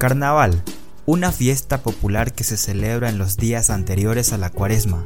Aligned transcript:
Carnaval, 0.00 0.62
una 1.04 1.30
fiesta 1.30 1.82
popular 1.82 2.32
que 2.32 2.42
se 2.42 2.56
celebra 2.56 3.10
en 3.10 3.18
los 3.18 3.36
días 3.36 3.68
anteriores 3.68 4.32
a 4.32 4.38
la 4.38 4.48
cuaresma. 4.48 5.04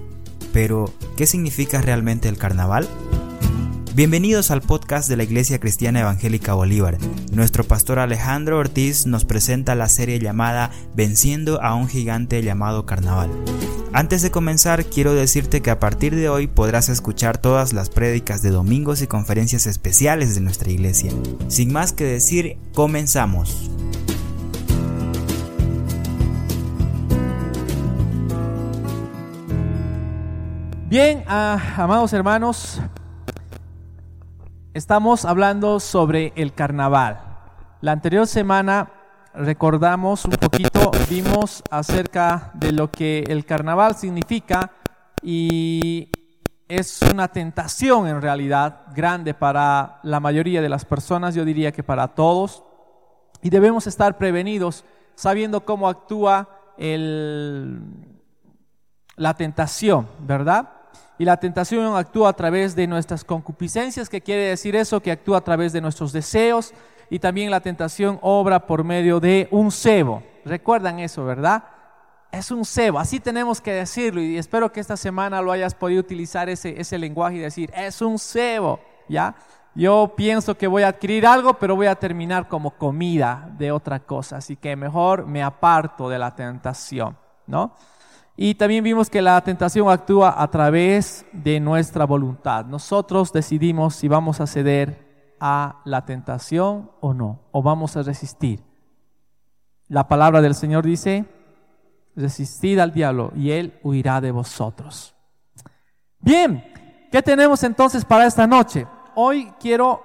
Pero, 0.52 0.94
¿qué 1.16 1.26
significa 1.26 1.82
realmente 1.82 2.28
el 2.28 2.38
carnaval? 2.38 2.88
Bienvenidos 3.96 4.52
al 4.52 4.60
podcast 4.60 5.08
de 5.08 5.16
la 5.16 5.24
Iglesia 5.24 5.58
Cristiana 5.58 5.98
Evangélica 5.98 6.54
Bolívar. 6.54 6.96
Nuestro 7.32 7.64
pastor 7.64 7.98
Alejandro 7.98 8.56
Ortiz 8.56 9.04
nos 9.04 9.24
presenta 9.24 9.74
la 9.74 9.88
serie 9.88 10.20
llamada 10.20 10.70
Venciendo 10.94 11.60
a 11.60 11.74
un 11.74 11.88
gigante 11.88 12.40
llamado 12.44 12.86
Carnaval. 12.86 13.30
Antes 13.92 14.22
de 14.22 14.30
comenzar, 14.30 14.84
quiero 14.84 15.12
decirte 15.12 15.60
que 15.60 15.72
a 15.72 15.80
partir 15.80 16.14
de 16.14 16.28
hoy 16.28 16.46
podrás 16.46 16.88
escuchar 16.88 17.38
todas 17.38 17.72
las 17.72 17.90
prédicas 17.90 18.42
de 18.42 18.50
domingos 18.50 19.02
y 19.02 19.08
conferencias 19.08 19.66
especiales 19.66 20.36
de 20.36 20.40
nuestra 20.40 20.70
iglesia. 20.70 21.10
Sin 21.48 21.72
más 21.72 21.92
que 21.92 22.04
decir, 22.04 22.58
comenzamos. 22.74 23.72
Bien, 30.86 31.24
ah, 31.26 31.58
amados 31.78 32.12
hermanos, 32.12 32.80
Estamos 34.74 35.24
hablando 35.24 35.78
sobre 35.78 36.32
el 36.34 36.52
carnaval. 36.52 37.20
La 37.80 37.92
anterior 37.92 38.26
semana 38.26 38.90
recordamos 39.32 40.24
un 40.24 40.32
poquito, 40.32 40.90
vimos 41.08 41.62
acerca 41.70 42.50
de 42.54 42.72
lo 42.72 42.90
que 42.90 43.20
el 43.28 43.46
carnaval 43.46 43.94
significa 43.94 44.72
y 45.22 46.10
es 46.66 47.00
una 47.02 47.28
tentación 47.28 48.08
en 48.08 48.20
realidad 48.20 48.80
grande 48.96 49.32
para 49.32 50.00
la 50.02 50.18
mayoría 50.18 50.60
de 50.60 50.68
las 50.68 50.84
personas, 50.84 51.36
yo 51.36 51.44
diría 51.44 51.70
que 51.70 51.84
para 51.84 52.08
todos, 52.08 52.64
y 53.42 53.50
debemos 53.50 53.86
estar 53.86 54.18
prevenidos 54.18 54.84
sabiendo 55.14 55.64
cómo 55.64 55.88
actúa 55.88 56.48
el, 56.76 57.80
la 59.14 59.34
tentación, 59.34 60.08
¿verdad? 60.18 60.68
Y 61.18 61.24
la 61.24 61.36
tentación 61.36 61.96
actúa 61.96 62.30
a 62.30 62.32
través 62.32 62.74
de 62.74 62.86
nuestras 62.86 63.24
concupiscencias, 63.24 64.08
que 64.08 64.20
quiere 64.20 64.42
decir 64.48 64.74
eso, 64.74 65.00
que 65.00 65.12
actúa 65.12 65.38
a 65.38 65.44
través 65.44 65.72
de 65.72 65.80
nuestros 65.80 66.12
deseos. 66.12 66.74
Y 67.08 67.18
también 67.18 67.50
la 67.50 67.60
tentación 67.60 68.18
obra 68.22 68.66
por 68.66 68.82
medio 68.82 69.20
de 69.20 69.46
un 69.50 69.70
cebo. 69.70 70.22
Recuerdan 70.44 70.98
eso, 70.98 71.24
¿verdad? 71.24 71.64
Es 72.32 72.50
un 72.50 72.64
cebo, 72.64 72.98
así 72.98 73.20
tenemos 73.20 73.60
que 73.60 73.72
decirlo. 73.72 74.20
Y 74.20 74.36
espero 74.38 74.72
que 74.72 74.80
esta 74.80 74.96
semana 74.96 75.40
lo 75.40 75.52
hayas 75.52 75.74
podido 75.74 76.00
utilizar 76.00 76.48
ese, 76.48 76.80
ese 76.80 76.98
lenguaje 76.98 77.36
y 77.36 77.40
decir, 77.40 77.70
es 77.76 78.02
un 78.02 78.18
cebo, 78.18 78.80
¿ya? 79.08 79.36
Yo 79.76 80.14
pienso 80.16 80.56
que 80.56 80.66
voy 80.66 80.82
a 80.84 80.88
adquirir 80.88 81.26
algo, 81.26 81.54
pero 81.54 81.76
voy 81.76 81.86
a 81.86 81.96
terminar 81.96 82.48
como 82.48 82.72
comida 82.72 83.50
de 83.56 83.70
otra 83.72 84.00
cosa. 84.00 84.36
Así 84.38 84.56
que 84.56 84.74
mejor 84.76 85.26
me 85.26 85.42
aparto 85.42 86.08
de 86.08 86.18
la 86.18 86.34
tentación, 86.34 87.16
¿no? 87.46 87.72
Y 88.36 88.56
también 88.56 88.82
vimos 88.82 89.10
que 89.10 89.22
la 89.22 89.40
tentación 89.42 89.88
actúa 89.88 90.42
a 90.42 90.50
través 90.50 91.24
de 91.32 91.60
nuestra 91.60 92.04
voluntad. 92.04 92.64
Nosotros 92.64 93.32
decidimos 93.32 93.94
si 93.94 94.08
vamos 94.08 94.40
a 94.40 94.46
ceder 94.46 95.36
a 95.38 95.80
la 95.84 96.04
tentación 96.04 96.90
o 97.00 97.14
no, 97.14 97.40
o 97.52 97.62
vamos 97.62 97.96
a 97.96 98.02
resistir. 98.02 98.60
La 99.86 100.08
palabra 100.08 100.40
del 100.40 100.54
Señor 100.54 100.84
dice, 100.84 101.26
resistid 102.16 102.78
al 102.80 102.92
diablo 102.92 103.30
y 103.36 103.52
él 103.52 103.78
huirá 103.84 104.20
de 104.20 104.32
vosotros. 104.32 105.14
Bien, 106.18 106.64
¿qué 107.12 107.22
tenemos 107.22 107.62
entonces 107.62 108.04
para 108.04 108.26
esta 108.26 108.46
noche? 108.46 108.86
Hoy 109.14 109.52
quiero 109.60 110.02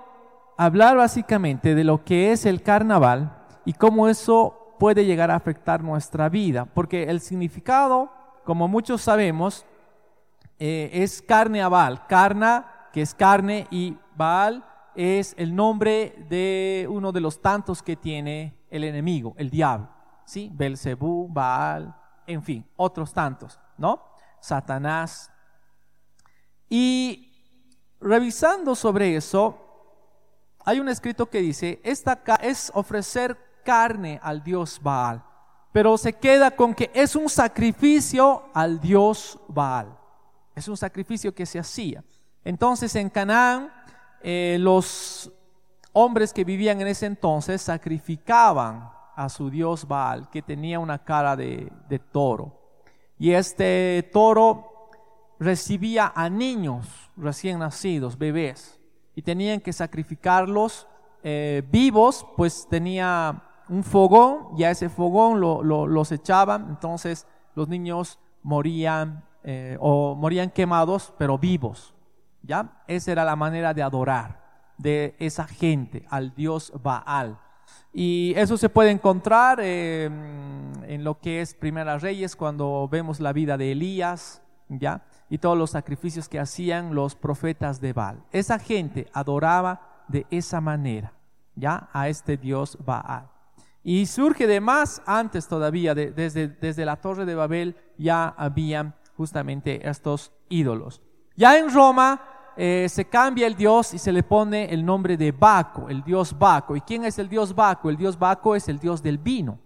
hablar 0.56 0.98
básicamente 0.98 1.74
de 1.74 1.84
lo 1.84 2.04
que 2.04 2.32
es 2.32 2.46
el 2.46 2.62
carnaval 2.62 3.38
y 3.66 3.74
cómo 3.74 4.08
eso 4.08 4.76
puede 4.78 5.06
llegar 5.06 5.32
a 5.32 5.36
afectar 5.36 5.82
nuestra 5.82 6.30
vida, 6.30 6.66
porque 6.66 7.04
el 7.04 7.22
significado 7.22 8.19
como 8.50 8.68
muchos 8.68 9.04
sabemos, 9.04 9.64
eh, 10.58 10.90
es 10.92 11.22
carne 11.22 11.62
a 11.62 11.70
Baal. 11.70 12.08
Carna, 12.08 12.90
que 12.92 13.04
es 13.04 13.14
carne, 13.14 13.68
y 13.70 13.96
Baal 14.16 14.66
es 14.96 15.36
el 15.38 15.56
nombre 15.56 16.26
de 16.32 16.88
uno 16.90 17.12
de 17.12 17.22
los 17.22 17.44
tantos 17.44 17.84
que 17.84 17.96
tiene 17.96 18.58
el 18.72 18.86
enemigo, 18.86 19.36
el 19.38 19.52
diablo. 19.52 19.88
¿Sí? 20.26 20.50
Belcebú, 20.52 21.28
Baal, 21.32 21.96
en 22.26 22.42
fin, 22.42 22.68
otros 22.76 23.14
tantos, 23.14 23.60
¿no? 23.78 24.02
Satanás. 24.40 25.32
Y 26.68 27.32
revisando 28.02 28.74
sobre 28.74 29.16
eso, 29.16 29.60
hay 30.66 30.80
un 30.80 30.90
escrito 30.90 31.28
que 31.28 31.42
dice, 31.42 31.80
esta 31.84 32.20
es 32.42 32.72
ofrecer 32.74 33.38
carne 33.64 34.20
al 34.24 34.44
dios 34.44 34.80
Baal 34.82 35.24
pero 35.72 35.98
se 35.98 36.14
queda 36.14 36.52
con 36.52 36.74
que 36.74 36.90
es 36.94 37.16
un 37.16 37.30
sacrificio 37.30 38.44
al 38.54 38.80
dios 38.80 39.40
Baal. 39.48 39.98
Es 40.56 40.68
un 40.68 40.78
sacrificio 40.78 41.34
que 41.34 41.46
se 41.46 41.60
hacía. 41.60 42.04
Entonces 42.44 42.96
en 42.96 43.10
Canaán 43.10 43.72
eh, 44.22 44.58
los 44.60 45.32
hombres 45.94 46.34
que 46.34 46.44
vivían 46.44 46.82
en 46.82 46.88
ese 46.88 47.06
entonces 47.06 47.62
sacrificaban 47.62 48.90
a 49.16 49.30
su 49.30 49.50
dios 49.50 49.88
Baal, 49.88 50.30
que 50.30 50.42
tenía 50.42 50.80
una 50.80 51.04
cara 51.04 51.36
de, 51.36 51.72
toro. 52.12 52.58
Y 53.18 53.32
este 53.32 54.10
toro 54.14 54.90
recibía 55.40 56.14
a 56.16 56.30
niños 56.30 57.12
recién 57.18 57.60
nacidos, 57.60 58.18
bebés, 58.18 58.80
y 59.16 59.22
tenían 59.22 59.60
que 59.60 59.74
sacrificarlos 59.74 60.88
eh, 61.22 61.64
vivos, 61.70 62.26
pues 62.38 62.66
tenía 62.70 63.44
un 63.70 63.84
fogón 63.84 64.58
y 64.58 64.64
a 64.64 64.72
ese 64.72 64.90
fogón 64.90 65.40
lo, 65.40 65.64
los 65.64 66.12
echaban, 66.12 66.68
entonces 66.70 67.26
los 67.56 67.68
niños 67.68 68.20
morían 68.44 69.24
eh, 69.44 69.78
o 69.80 70.16
morían 70.16 70.50
quemados, 70.50 71.14
pero 71.18 71.38
vivos. 71.38 71.94
¿Ya? 72.42 72.84
Esa 72.88 73.12
era 73.12 73.26
la 73.26 73.36
manera 73.36 73.74
de 73.74 73.84
adorar 73.84 74.40
de 74.78 75.16
esa 75.20 75.46
gente 75.46 76.06
al 76.10 76.34
dios 76.34 76.72
Baal. 76.82 77.38
Y 77.94 78.34
eso 78.36 78.58
se 78.58 78.70
puede 78.70 78.92
encontrar 78.92 79.60
em, 79.60 80.72
en 80.84 81.04
lo 81.04 81.20
que 81.20 81.42
es 81.42 81.54
Primera 81.54 81.98
Reyes, 81.98 82.36
cuando 82.36 82.88
vemos 82.88 83.20
la 83.20 83.34
vida 83.34 83.58
de 83.58 83.74
Elías, 83.74 84.42
¿ya? 84.70 85.04
Y 85.30 85.40
todos 85.40 85.58
los 85.58 85.72
sacrificios 85.72 86.30
que 86.30 86.40
hacían 86.40 86.96
los 86.96 87.16
profetas 87.16 87.82
de 87.82 87.94
Baal. 87.94 88.24
Esa 88.32 88.58
gente 88.58 89.08
adoraba 89.14 90.06
de 90.08 90.26
esa 90.32 90.62
manera, 90.62 91.14
¿ya? 91.56 91.90
A 91.92 92.08
este 92.08 92.38
dios 92.38 92.78
Baal. 92.84 93.30
Y 93.84 94.06
surge 94.06 94.46
de 94.46 94.60
más 94.60 95.02
antes 95.06 95.48
todavía, 95.48 95.96
desde, 95.96 96.48
desde 96.48 96.86
la 96.86 96.98
torre 96.98 97.26
de 97.26 97.36
Babel 97.36 97.76
ya 97.98 98.28
habían 98.28 98.96
justamente 99.16 99.88
estos 99.88 100.32
ídolos. 100.50 101.02
Ya 101.36 101.58
en 101.58 101.74
Roma 101.74 102.22
eh, 102.58 102.88
se 102.90 103.06
cambia 103.06 103.48
el 103.48 103.56
dios 103.56 103.94
y 103.94 104.00
se 104.00 104.12
le 104.12 104.22
pone 104.22 104.66
el 104.74 104.86
nombre 104.86 105.16
de 105.16 105.32
Baco, 105.32 105.88
el 105.88 106.04
dios 106.04 106.38
Baco. 106.38 106.76
¿Y 106.76 106.82
quién 106.82 107.06
es 107.06 107.18
el 107.18 107.30
dios 107.30 107.56
Baco? 107.56 107.90
El 107.90 107.96
dios 107.96 108.20
Baco 108.20 108.56
es 108.56 108.68
el 108.68 108.80
dios 108.80 109.02
del 109.02 109.18
vino. 109.18 109.60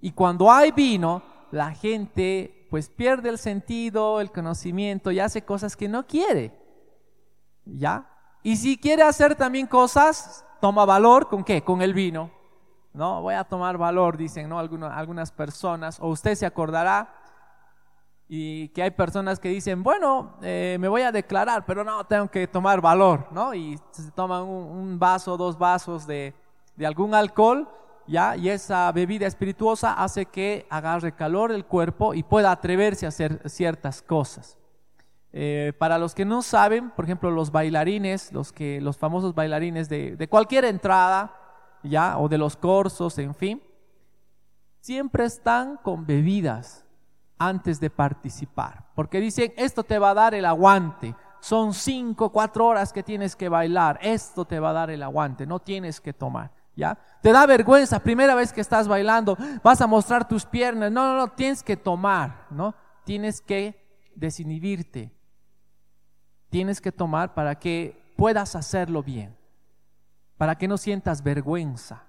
Y 0.00 0.12
cuando 0.12 0.50
hay 0.50 0.70
vino, 0.70 1.22
la 1.50 1.72
gente 1.72 2.68
pues 2.70 2.88
pierde 2.90 3.28
el 3.30 3.38
sentido, 3.38 4.20
el 4.20 4.30
conocimiento 4.30 5.10
y 5.10 5.18
hace 5.18 5.42
cosas 5.42 5.76
que 5.76 5.88
no 5.88 6.06
quiere. 6.06 6.56
¿Ya? 7.64 8.08
Y 8.44 8.56
si 8.56 8.78
quiere 8.78 9.02
hacer 9.02 9.34
también 9.34 9.66
cosas, 9.66 10.44
toma 10.60 10.84
valor 10.84 11.28
con 11.28 11.42
qué? 11.42 11.62
Con 11.62 11.82
el 11.82 11.92
vino. 11.92 12.30
¿No? 12.98 13.22
Voy 13.22 13.34
a 13.34 13.44
tomar 13.44 13.78
valor, 13.78 14.16
dicen, 14.16 14.48
¿no? 14.48 14.58
Algunas, 14.58 15.30
personas, 15.30 15.98
o 16.00 16.08
usted 16.08 16.34
se 16.34 16.44
acordará 16.44 17.08
y 18.28 18.68
que 18.70 18.82
hay 18.82 18.90
personas 18.90 19.38
que 19.38 19.48
dicen, 19.48 19.84
bueno, 19.84 20.34
eh, 20.42 20.76
me 20.80 20.88
voy 20.88 21.02
a 21.02 21.12
declarar, 21.12 21.64
pero 21.64 21.84
no, 21.84 22.04
tengo 22.04 22.28
que 22.28 22.48
tomar 22.48 22.80
valor, 22.80 23.28
¿no? 23.30 23.54
Y 23.54 23.78
se 23.92 24.10
toman 24.10 24.42
un, 24.42 24.98
vaso, 24.98 25.36
dos 25.36 25.56
vasos 25.56 26.08
de, 26.08 26.34
algún 26.84 27.14
alcohol, 27.14 27.68
¿ya? 28.08 28.36
Y 28.36 28.50
esa 28.50 28.90
bebida 28.90 29.28
espirituosa 29.28 29.92
hace 29.92 30.26
que 30.26 30.66
agarre 30.68 31.12
calor 31.12 31.52
el 31.52 31.66
cuerpo 31.66 32.14
y 32.14 32.24
pueda 32.24 32.50
atreverse 32.50 33.06
a 33.06 33.10
hacer 33.10 33.48
ciertas 33.48 34.02
cosas. 34.02 34.58
Eh, 35.32 35.72
para 35.78 35.98
los 35.98 36.16
que 36.16 36.24
no 36.24 36.42
saben, 36.42 36.90
por 36.90 37.04
ejemplo, 37.04 37.30
los 37.30 37.52
bailarines, 37.52 38.32
los, 38.32 38.52
que, 38.52 38.80
los 38.80 38.98
famosos 38.98 39.36
bailarines 39.36 39.88
de, 39.88 40.16
de 40.16 40.28
cualquier 40.28 40.64
entrada, 40.64 41.47
o 41.96 42.28
de 42.28 42.38
los 42.38 42.56
corsos, 42.56 43.18
en 43.18 43.34
fin, 43.34 43.62
siempre 44.80 45.24
están 45.24 45.76
con 45.76 46.06
bebidas 46.06 46.84
antes 47.38 47.78
de 47.80 47.90
participar, 47.90 48.86
porque 48.94 49.20
dicen, 49.20 49.52
esto 49.56 49.84
te 49.84 49.98
va 49.98 50.10
a 50.10 50.14
dar 50.14 50.34
el 50.34 50.44
aguante, 50.44 51.14
son 51.40 51.72
cinco, 51.72 52.30
cuatro 52.30 52.66
horas 52.66 52.92
que 52.92 53.02
tienes 53.02 53.36
que 53.36 53.48
bailar, 53.48 53.98
esto 54.02 54.44
te 54.44 54.58
va 54.58 54.70
a 54.70 54.74
dar 54.74 54.90
el 54.90 55.02
aguante, 55.02 55.46
no 55.46 55.60
tienes 55.60 56.00
que 56.00 56.12
tomar, 56.12 56.50
¿ya? 56.74 56.98
Te 57.22 57.30
da 57.30 57.46
vergüenza, 57.46 58.00
primera 58.00 58.34
vez 58.34 58.52
que 58.52 58.60
estás 58.60 58.88
bailando, 58.88 59.36
vas 59.62 59.80
a 59.80 59.86
mostrar 59.86 60.26
tus 60.26 60.44
piernas, 60.44 60.90
no, 60.90 61.12
no, 61.12 61.16
no, 61.16 61.28
tienes 61.28 61.62
que 61.62 61.76
tomar, 61.76 62.46
¿no? 62.50 62.74
Tienes 63.04 63.40
que 63.40 64.10
desinhibirte, 64.16 65.12
tienes 66.50 66.80
que 66.80 66.90
tomar 66.90 67.34
para 67.34 67.56
que 67.56 68.12
puedas 68.16 68.56
hacerlo 68.56 69.02
bien 69.02 69.37
para 70.38 70.56
que 70.56 70.68
no 70.68 70.78
sientas 70.78 71.22
vergüenza. 71.22 72.04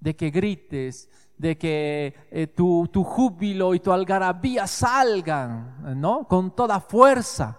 de 0.00 0.16
que 0.16 0.30
grites, 0.30 1.10
de 1.36 1.58
que 1.58 2.14
eh, 2.30 2.46
tu, 2.46 2.88
tu 2.90 3.04
júbilo 3.04 3.74
y 3.74 3.80
tu 3.80 3.92
algarabía 3.92 4.66
salgan, 4.66 6.00
¿no? 6.00 6.26
Con 6.26 6.56
toda 6.56 6.80
fuerza. 6.80 7.58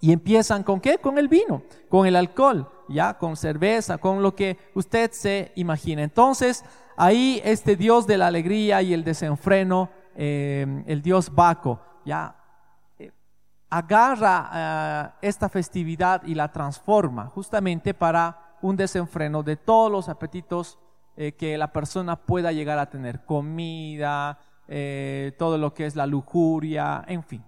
Y 0.00 0.10
empiezan 0.10 0.62
con 0.62 0.80
qué? 0.80 0.96
Con 0.96 1.18
el 1.18 1.28
vino, 1.28 1.62
con 1.90 2.06
el 2.06 2.16
alcohol, 2.16 2.66
ya, 2.88 3.18
con 3.18 3.36
cerveza, 3.36 3.98
con 3.98 4.22
lo 4.22 4.34
que 4.34 4.56
usted 4.74 5.10
se 5.12 5.52
imagina. 5.54 6.02
Entonces, 6.02 6.64
ahí 6.96 7.42
este 7.44 7.76
Dios 7.76 8.06
de 8.06 8.16
la 8.16 8.28
alegría 8.28 8.80
y 8.80 8.94
el 8.94 9.04
desenfreno, 9.04 9.90
eh, 10.16 10.82
el 10.86 11.02
Dios 11.02 11.34
Baco, 11.34 11.78
ya, 12.06 12.39
agarra 13.70 15.16
esta 15.22 15.48
festividad 15.48 16.22
y 16.24 16.34
la 16.34 16.50
transforma 16.50 17.26
justamente 17.26 17.94
para 17.94 18.56
un 18.62 18.76
desenfreno 18.76 19.42
de 19.42 19.56
todos 19.56 19.90
los 19.90 20.08
apetitos 20.08 20.78
eh, 21.16 21.32
que 21.32 21.58
la 21.58 21.72
persona 21.72 22.16
pueda 22.16 22.52
llegar 22.52 22.78
a 22.78 22.88
tener 22.88 23.24
comida, 23.24 24.38
eh, 24.68 25.32
todo 25.38 25.58
lo 25.58 25.74
que 25.74 25.86
es 25.86 25.96
la 25.96 26.06
lujuria, 26.06 27.04
en 27.06 27.22
fin. 27.22 27.44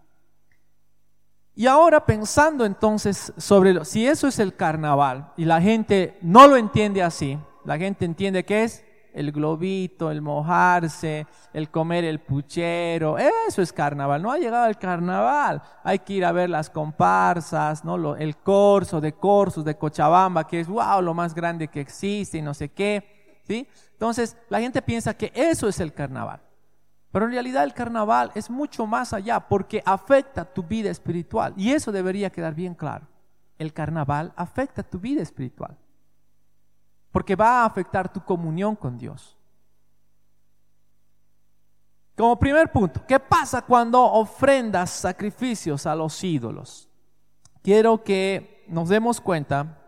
Y 1.54 1.66
ahora 1.66 2.04
pensando 2.04 2.64
entonces 2.64 3.32
sobre 3.36 3.84
si 3.84 4.06
eso 4.06 4.26
es 4.26 4.38
el 4.38 4.56
carnaval 4.56 5.32
y 5.36 5.44
la 5.44 5.60
gente 5.60 6.18
no 6.22 6.46
lo 6.48 6.56
entiende 6.56 7.02
así, 7.02 7.38
la 7.64 7.78
gente 7.78 8.04
entiende 8.04 8.44
que 8.44 8.64
es 8.64 8.84
el 9.12 9.32
globito, 9.32 10.10
el 10.10 10.22
mojarse, 10.22 11.26
el 11.52 11.70
comer 11.70 12.04
el 12.04 12.20
puchero, 12.20 13.18
eso 13.18 13.62
es 13.62 13.72
carnaval, 13.72 14.22
no 14.22 14.32
ha 14.32 14.38
llegado 14.38 14.66
el 14.66 14.78
carnaval, 14.78 15.62
hay 15.82 15.98
que 16.00 16.14
ir 16.14 16.24
a 16.24 16.32
ver 16.32 16.50
las 16.50 16.70
comparsas, 16.70 17.84
¿no? 17.84 18.16
el 18.16 18.36
corso 18.38 19.00
de 19.00 19.12
corsos 19.12 19.64
de 19.64 19.76
Cochabamba, 19.76 20.46
que 20.46 20.60
es 20.60 20.68
wow, 20.68 21.02
lo 21.02 21.14
más 21.14 21.34
grande 21.34 21.68
que 21.68 21.80
existe 21.80 22.38
y 22.38 22.42
no 22.42 22.54
sé 22.54 22.70
qué. 22.70 23.22
Entonces, 23.92 24.36
la 24.48 24.60
gente 24.60 24.82
piensa 24.82 25.14
que 25.14 25.32
eso 25.34 25.68
es 25.68 25.80
el 25.80 25.92
carnaval. 25.92 26.40
Pero 27.10 27.26
en 27.26 27.32
realidad 27.32 27.64
el 27.64 27.74
carnaval 27.74 28.32
es 28.34 28.48
mucho 28.48 28.86
más 28.86 29.12
allá 29.12 29.40
porque 29.40 29.82
afecta 29.84 30.44
tu 30.44 30.62
vida 30.62 30.90
espiritual. 30.90 31.52
Y 31.56 31.72
eso 31.72 31.92
debería 31.92 32.30
quedar 32.30 32.54
bien 32.54 32.74
claro. 32.74 33.06
El 33.58 33.72
carnaval 33.74 34.32
afecta 34.34 34.82
tu 34.82 34.98
vida 34.98 35.22
espiritual. 35.22 35.76
Porque 37.12 37.36
va 37.36 37.62
a 37.62 37.66
afectar 37.66 38.12
tu 38.12 38.24
comunión 38.24 38.74
con 38.74 38.98
Dios. 38.98 39.36
Como 42.16 42.38
primer 42.38 42.70
punto, 42.70 43.04
¿qué 43.06 43.18
pasa 43.18 43.62
cuando 43.62 44.02
ofrendas 44.02 44.90
sacrificios 44.90 45.86
a 45.86 45.94
los 45.94 46.22
ídolos? 46.24 46.88
Quiero 47.62 48.02
que 48.02 48.64
nos 48.68 48.88
demos 48.88 49.20
cuenta 49.20 49.78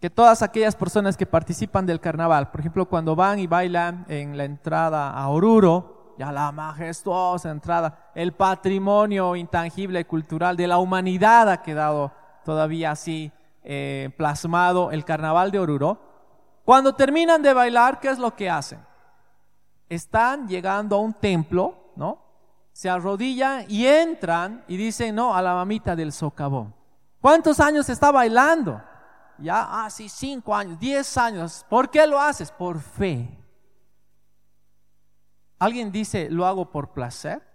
que 0.00 0.10
todas 0.10 0.42
aquellas 0.42 0.74
personas 0.74 1.16
que 1.16 1.26
participan 1.26 1.86
del 1.86 2.00
carnaval, 2.00 2.50
por 2.50 2.60
ejemplo, 2.60 2.86
cuando 2.86 3.14
van 3.14 3.38
y 3.38 3.46
bailan 3.46 4.04
en 4.08 4.36
la 4.36 4.44
entrada 4.44 5.10
a 5.10 5.28
Oruro, 5.28 6.14
ya 6.18 6.32
la 6.32 6.50
majestuosa 6.50 7.50
entrada, 7.50 8.10
el 8.14 8.32
patrimonio 8.32 9.36
intangible 9.36 10.04
cultural 10.06 10.56
de 10.56 10.66
la 10.66 10.78
humanidad 10.78 11.48
ha 11.48 11.62
quedado 11.62 12.12
todavía 12.44 12.90
así 12.90 13.30
eh, 13.64 14.10
plasmado 14.16 14.90
el 14.90 15.04
carnaval 15.04 15.50
de 15.50 15.58
Oruro. 15.58 16.00
Cuando 16.64 16.94
terminan 16.94 17.42
de 17.42 17.52
bailar, 17.52 18.00
¿qué 18.00 18.08
es 18.08 18.18
lo 18.18 18.34
que 18.34 18.48
hacen? 18.48 18.84
Están 19.88 20.48
llegando 20.48 20.96
a 20.96 21.00
un 21.00 21.12
templo, 21.12 21.92
¿no? 21.96 22.18
Se 22.72 22.88
arrodillan 22.88 23.66
y 23.68 23.86
entran 23.86 24.64
y 24.66 24.76
dicen, 24.76 25.14
no, 25.14 25.34
a 25.34 25.42
la 25.42 25.54
mamita 25.54 25.94
del 25.94 26.12
socavón. 26.12 26.74
¿Cuántos 27.20 27.60
años 27.60 27.88
está 27.88 28.10
bailando? 28.10 28.82
Ya, 29.38 29.84
hace 29.84 30.06
ah, 30.06 30.08
cinco 30.08 30.54
años, 30.54 30.78
diez 30.78 31.16
años. 31.18 31.64
¿Por 31.68 31.90
qué 31.90 32.06
lo 32.06 32.20
haces? 32.20 32.50
Por 32.50 32.80
fe. 32.80 33.28
Alguien 35.58 35.92
dice, 35.92 36.28
lo 36.30 36.46
hago 36.46 36.70
por 36.70 36.92
placer. 36.92 37.51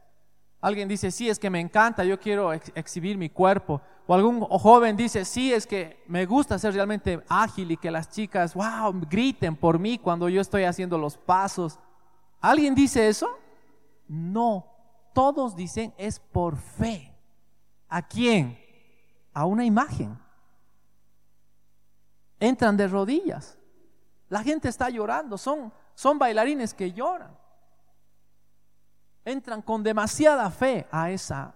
Alguien 0.60 0.88
dice, 0.88 1.12
sí, 1.12 1.30
es 1.30 1.38
que 1.38 1.50
me 1.50 1.60
encanta, 1.60 2.04
yo 2.04 2.20
quiero 2.20 2.52
exhibir 2.52 3.18
mi 3.18 3.30
cuerpo. 3.30 3.82
O 4.08 4.14
algún 4.14 4.42
joven 4.42 4.98
dice, 4.98 5.26
sí, 5.26 5.54
es 5.54 5.68
que 5.68 6.04
me 6.08 6.26
gusta 6.26 6.58
ser 6.58 6.74
realmente 6.74 7.22
ágil 7.30 7.72
y 7.72 7.78
que 7.78 7.92
las 7.92 8.10
chicas, 8.10 8.54
wow, 8.54 8.94
griten 9.10 9.56
por 9.56 9.78
mí 9.78 9.98
cuando 9.98 10.30
yo 10.30 10.42
estoy 10.42 10.64
haciendo 10.64 10.98
los 10.98 11.18
pasos. 11.18 11.80
¿Alguien 12.40 12.74
dice 12.74 13.08
eso? 13.08 13.30
No, 14.08 14.66
todos 15.14 15.56
dicen 15.56 15.94
es 15.98 16.20
por 16.20 16.58
fe. 16.58 17.14
¿A 17.90 18.02
quién? 18.02 18.58
A 19.34 19.46
una 19.46 19.64
imagen 19.64 20.18
entran 22.40 22.78
de 22.78 22.88
rodillas. 22.88 23.58
La 24.30 24.44
gente 24.44 24.68
está 24.68 24.90
llorando, 24.90 25.38
son, 25.38 25.72
son 25.96 26.20
bailarines 26.20 26.74
que 26.74 26.92
lloran. 26.92 27.38
Entran 29.28 29.62
con 29.62 29.84
demasiada 29.84 30.50
fe 30.50 30.88
a 30.90 31.10
esa, 31.10 31.54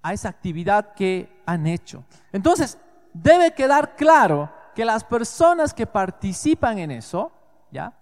a 0.00 0.12
esa 0.14 0.30
actividad 0.30 0.94
que 0.94 1.42
han 1.44 1.66
hecho. 1.66 2.02
Entonces, 2.32 2.78
debe 3.12 3.52
quedar 3.52 3.94
claro 3.94 4.50
que 4.74 4.86
las 4.86 5.04
personas 5.04 5.74
que 5.74 5.86
participan 5.86 6.78
en 6.78 6.92
eso, 6.92 7.30
¿ya? 7.70 7.92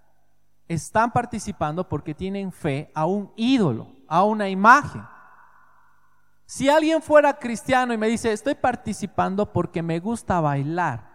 Están 0.69 1.11
participando 1.11 1.89
porque 1.89 2.13
tienen 2.13 2.49
fe 2.49 2.89
a 2.95 3.05
un 3.05 3.33
ídolo, 3.35 3.89
a 4.07 4.23
una 4.23 4.47
imagen. 4.47 5.05
Si 6.45 6.69
alguien 6.69 7.01
fuera 7.01 7.37
cristiano 7.37 7.93
y 7.93 7.97
me 7.97 8.07
dice, 8.07 8.31
estoy 8.31 8.55
participando 8.55 9.51
porque 9.51 9.83
me 9.83 9.99
gusta 9.99 10.39
bailar, 10.39 11.09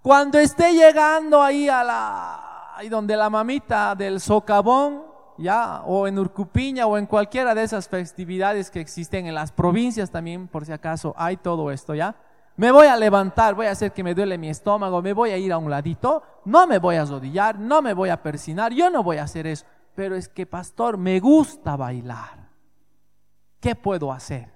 cuando 0.00 0.38
esté 0.38 0.72
llegando 0.72 1.42
ahí 1.42 1.68
a 1.68 1.84
la, 1.84 2.74
ahí 2.74 2.88
donde 2.88 3.14
la 3.14 3.28
mamita 3.28 3.94
del 3.94 4.18
socavón, 4.18 5.07
ya, 5.38 5.82
o 5.86 6.06
en 6.06 6.18
Urcupiña 6.18 6.86
o 6.86 6.98
en 6.98 7.06
cualquiera 7.06 7.54
de 7.54 7.62
esas 7.62 7.88
festividades 7.88 8.70
que 8.70 8.80
existen 8.80 9.26
en 9.26 9.34
las 9.34 9.52
provincias 9.52 10.10
también, 10.10 10.48
por 10.48 10.66
si 10.66 10.72
acaso 10.72 11.14
hay 11.16 11.36
todo 11.36 11.70
esto, 11.70 11.94
ya. 11.94 12.14
Me 12.56 12.72
voy 12.72 12.88
a 12.88 12.96
levantar, 12.96 13.54
voy 13.54 13.66
a 13.66 13.70
hacer 13.70 13.92
que 13.92 14.02
me 14.02 14.14
duele 14.14 14.36
mi 14.36 14.48
estómago, 14.48 15.00
me 15.00 15.12
voy 15.12 15.30
a 15.30 15.38
ir 15.38 15.52
a 15.52 15.58
un 15.58 15.70
ladito, 15.70 16.22
no 16.44 16.66
me 16.66 16.78
voy 16.78 16.96
a 16.96 17.02
arrodillar, 17.02 17.58
no 17.58 17.80
me 17.80 17.94
voy 17.94 18.08
a 18.08 18.20
persinar, 18.20 18.72
yo 18.72 18.90
no 18.90 19.02
voy 19.02 19.18
a 19.18 19.22
hacer 19.22 19.46
eso. 19.46 19.64
Pero 19.94 20.16
es 20.16 20.28
que, 20.28 20.44
pastor, 20.44 20.98
me 20.98 21.20
gusta 21.20 21.76
bailar. 21.76 22.48
¿Qué 23.60 23.74
puedo 23.76 24.12
hacer? 24.12 24.52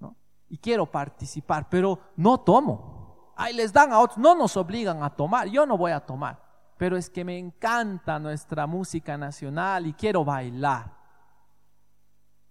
¿No? 0.00 0.16
Y 0.48 0.58
quiero 0.58 0.86
participar, 0.86 1.68
pero 1.68 1.98
no 2.16 2.40
tomo 2.40 2.94
ahí 3.36 3.54
les 3.54 3.72
dan 3.72 3.92
a 3.92 3.98
otros, 3.98 4.18
no 4.18 4.34
nos 4.34 4.56
obligan 4.56 5.02
a 5.02 5.10
tomar, 5.10 5.48
yo 5.48 5.66
no 5.66 5.76
voy 5.76 5.92
a 5.92 6.00
tomar, 6.00 6.40
pero 6.76 6.96
es 6.96 7.08
que 7.08 7.24
me 7.24 7.38
encanta 7.38 8.18
nuestra 8.18 8.66
música 8.66 9.16
nacional 9.16 9.86
y 9.86 9.92
quiero 9.92 10.24
bailar. 10.24 10.92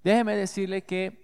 Déjeme 0.03 0.35
decirle 0.35 0.83
que 0.83 1.23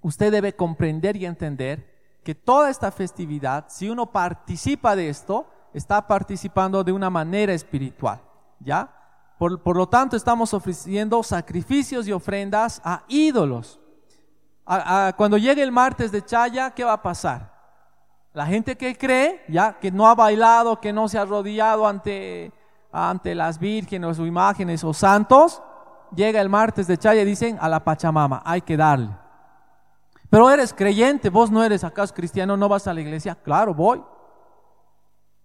usted 0.00 0.30
debe 0.30 0.54
comprender 0.54 1.16
y 1.16 1.26
entender 1.26 2.20
que 2.22 2.34
toda 2.34 2.70
esta 2.70 2.90
festividad, 2.90 3.66
si 3.68 3.88
uno 3.88 4.06
participa 4.06 4.96
de 4.96 5.08
esto, 5.08 5.46
está 5.72 6.06
participando 6.06 6.82
de 6.82 6.92
una 6.92 7.10
manera 7.10 7.52
espiritual, 7.52 8.20
¿ya? 8.60 8.90
Por, 9.38 9.76
lo 9.76 9.88
tanto, 9.88 10.16
estamos 10.16 10.54
ofreciendo 10.54 11.22
sacrificios 11.22 12.06
y 12.06 12.12
ofrendas 12.12 12.80
a 12.84 13.04
ídolos. 13.08 13.80
cuando 15.16 15.36
llegue 15.36 15.62
el 15.62 15.72
martes 15.72 16.10
de 16.12 16.24
Chaya, 16.24 16.70
¿qué 16.70 16.84
va 16.84 16.94
a 16.94 17.02
pasar? 17.02 17.53
La 18.34 18.46
gente 18.46 18.76
que 18.76 18.98
cree, 18.98 19.44
ya, 19.48 19.78
que 19.78 19.92
no 19.92 20.08
ha 20.08 20.14
bailado, 20.16 20.80
que 20.80 20.92
no 20.92 21.08
se 21.08 21.16
ha 21.16 21.22
arrodillado 21.22 21.86
ante, 21.86 22.52
ante 22.90 23.32
las 23.32 23.60
vírgenes 23.60 24.18
o 24.18 24.26
imágenes 24.26 24.82
o 24.82 24.92
santos, 24.92 25.62
llega 26.16 26.40
el 26.40 26.48
martes 26.48 26.88
de 26.88 26.98
Chaya 26.98 27.22
y 27.22 27.24
dicen 27.24 27.56
a 27.60 27.68
la 27.68 27.84
Pachamama, 27.84 28.42
hay 28.44 28.60
que 28.60 28.76
darle. 28.76 29.16
Pero 30.28 30.50
eres 30.50 30.74
creyente, 30.74 31.30
vos 31.30 31.48
no 31.48 31.62
eres 31.62 31.84
acaso 31.84 32.12
cristiano, 32.12 32.56
no 32.56 32.68
vas 32.68 32.88
a 32.88 32.92
la 32.92 33.00
iglesia. 33.00 33.36
Claro, 33.36 33.72
voy. 33.72 34.02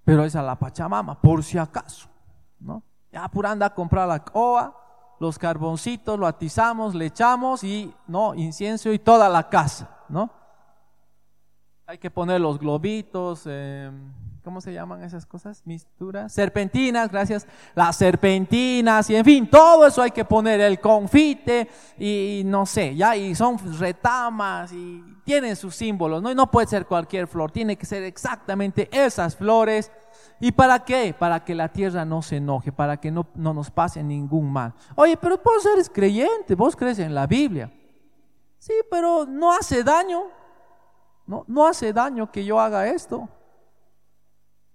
Pero 0.04 0.24
es 0.24 0.36
a 0.36 0.42
la 0.42 0.56
Pachamama, 0.56 1.22
por 1.22 1.44
si 1.44 1.60
acaso. 1.60 2.10
¿no? 2.60 2.82
Ya 3.12 3.28
por 3.28 3.46
anda 3.46 3.68
a 3.68 3.74
comprar 3.76 4.08
la 4.08 4.24
coa, 4.24 4.76
los 5.20 5.38
carboncitos, 5.38 6.18
lo 6.18 6.26
atizamos, 6.26 6.96
le 6.96 7.06
echamos 7.06 7.64
y 7.64 7.94
no, 8.08 8.34
incienso 8.34 8.92
y 8.92 8.98
toda 8.98 9.30
la 9.30 9.48
casa, 9.48 9.96
¿no? 10.10 10.39
Hay 11.90 11.98
que 11.98 12.12
poner 12.12 12.40
los 12.40 12.60
globitos, 12.60 13.48
em, 13.48 14.14
¿cómo 14.44 14.62
se 14.62 14.72
llaman 14.72 15.02
esas 15.02 15.26
cosas? 15.26 15.64
Misturas, 15.66 16.32
serpentinas, 16.32 17.12
gracias. 17.12 17.48
Las 17.74 17.96
serpentinas 17.96 19.10
y 19.10 19.16
en 19.16 19.26
fin, 19.26 19.50
todo 19.50 19.88
eso 19.88 20.04
hay 20.04 20.12
que 20.12 20.24
poner, 20.24 20.62
el 20.62 20.80
confite 20.80 21.68
y, 21.98 22.44
no 22.46 22.68
sé, 22.68 22.96
ya, 22.96 23.18
y 23.18 23.34
son 23.34 23.58
retamas 23.80 24.72
y 24.72 25.04
tienen 25.24 25.56
sus 25.56 25.76
símbolos, 25.76 26.22
¿no? 26.22 26.30
Y 26.30 26.36
no 26.36 26.52
puede 26.52 26.68
ser 26.68 26.86
cualquier 26.86 27.26
flor, 27.26 27.50
tiene 27.50 27.76
que 27.76 27.88
ser 27.88 28.04
exactamente 28.04 28.88
esas 28.92 29.36
flores. 29.36 29.92
¿Y 30.40 30.52
para 30.52 30.86
qué? 30.86 31.16
Para 31.18 31.44
que 31.44 31.56
la 31.56 31.70
tierra 31.70 32.06
no 32.06 32.22
se 32.22 32.36
enoje, 32.36 32.72
para 32.72 32.98
que 32.98 33.10
no, 33.10 33.26
no 33.34 33.52
nos 33.52 33.72
pase 33.72 34.04
ningún 34.04 34.54
mal. 34.54 34.76
Oye, 34.94 35.18
pero 35.18 35.42
vos 35.44 35.66
eres 35.66 35.90
creyente, 35.90 36.54
vos 36.54 36.76
crees 36.76 37.00
en 37.00 37.16
la 37.16 37.26
Biblia. 37.26 37.74
Sí, 38.60 38.74
pero 38.92 39.26
no 39.26 39.52
hace 39.52 39.84
daño. 39.84 40.38
No, 41.30 41.46
no 41.48 41.68
hace 41.68 41.94
daño 41.94 42.32
que 42.32 42.44
yo 42.44 42.60
haga 42.60 42.88
esto. 42.88 43.30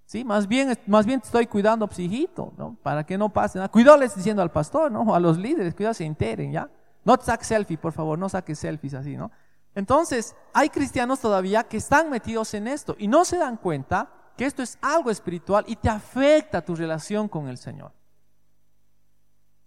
Sí, 0.04 0.24
más 0.24 0.46
bien, 0.46 0.78
más 0.86 1.04
bien 1.04 1.20
estoy 1.20 1.48
cuidando, 1.48 1.88
psijito, 1.88 2.54
¿no? 2.56 2.76
Para 2.80 3.04
que 3.04 3.18
no 3.18 3.28
pase 3.28 3.58
nada. 3.58 3.68
Cuidóles 3.68 4.14
diciendo 4.14 4.40
al 4.40 4.52
pastor, 4.52 4.92
¿no? 4.92 5.12
A 5.12 5.18
los 5.18 5.36
líderes, 5.36 5.74
cuidado 5.74 5.94
se 5.94 6.04
enteren, 6.04 6.52
¿ya? 6.52 6.70
No 7.04 7.18
te 7.18 7.24
saques 7.24 7.48
selfie, 7.48 7.76
por 7.76 7.92
favor, 7.92 8.16
no 8.20 8.28
saques 8.28 8.60
selfies 8.60 8.94
así, 8.94 9.16
¿no? 9.16 9.32
Entonces, 9.74 10.36
hay 10.52 10.68
cristianos 10.70 11.18
todavía 11.18 11.64
que 11.64 11.78
están 11.78 12.08
metidos 12.08 12.54
en 12.54 12.68
esto 12.68 12.94
y 13.00 13.08
no 13.08 13.24
se 13.24 13.36
dan 13.36 13.56
cuenta 13.56 14.08
que 14.36 14.46
esto 14.46 14.62
es 14.62 14.78
algo 14.80 15.10
espiritual 15.10 15.64
y 15.66 15.74
te 15.74 15.88
afecta 15.88 16.64
tu 16.64 16.76
relación 16.76 17.26
con 17.26 17.48
el 17.48 17.58
Señor. 17.58 17.90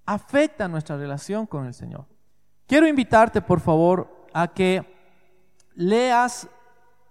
Afecta 0.05 0.69
nuestra 0.69 0.95
relación 0.95 1.47
con 1.47 1.65
el 1.65 1.73
Señor. 1.73 2.05
Quiero 2.65 2.87
invitarte, 2.87 3.41
por 3.41 3.59
favor, 3.59 4.25
a 4.31 4.47
que 4.47 4.95
leas 5.75 6.47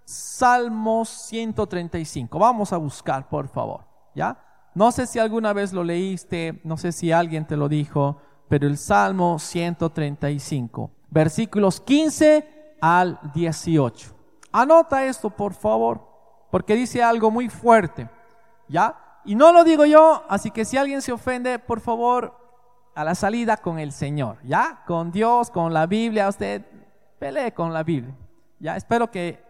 Salmos 0.07 1.09
135. 1.09 2.39
Vamos 2.39 2.71
a 2.71 2.77
buscar, 2.77 3.27
por 3.27 3.49
favor, 3.49 3.85
¿ya? 4.15 4.41
No 4.73 4.93
sé 4.93 5.05
si 5.05 5.19
alguna 5.19 5.51
vez 5.51 5.73
lo 5.73 5.83
leíste, 5.83 6.61
no 6.63 6.77
sé 6.77 6.93
si 6.93 7.11
alguien 7.11 7.45
te 7.45 7.57
lo 7.57 7.67
dijo, 7.67 8.21
pero 8.47 8.67
el 8.67 8.77
Salmo 8.77 9.37
135, 9.37 10.91
versículos 11.09 11.81
15 11.81 12.77
al 12.79 13.19
18. 13.33 14.15
Anota 14.53 15.03
esto, 15.03 15.29
por 15.29 15.53
favor, 15.53 16.07
porque 16.51 16.75
dice 16.75 17.03
algo 17.03 17.29
muy 17.29 17.49
fuerte, 17.49 18.09
¿ya? 18.69 18.95
Y 19.25 19.35
no 19.35 19.51
lo 19.51 19.65
digo 19.65 19.85
yo, 19.85 20.23
así 20.29 20.51
que 20.51 20.63
si 20.63 20.77
alguien 20.77 21.01
se 21.01 21.11
ofende, 21.11 21.59
por 21.59 21.81
favor, 21.81 22.33
a 22.95 23.03
la 23.03 23.13
salida 23.13 23.57
con 23.57 23.77
el 23.77 23.91
Señor, 23.91 24.37
¿ya? 24.45 24.83
Con 24.87 25.11
Dios, 25.11 25.51
con 25.51 25.73
la 25.73 25.85
Biblia, 25.85 26.29
usted 26.29 26.65
pelee 27.19 27.53
con 27.53 27.73
la 27.73 27.83
Biblia. 27.83 28.15
Ya 28.57 28.77
espero 28.77 29.11
que 29.11 29.46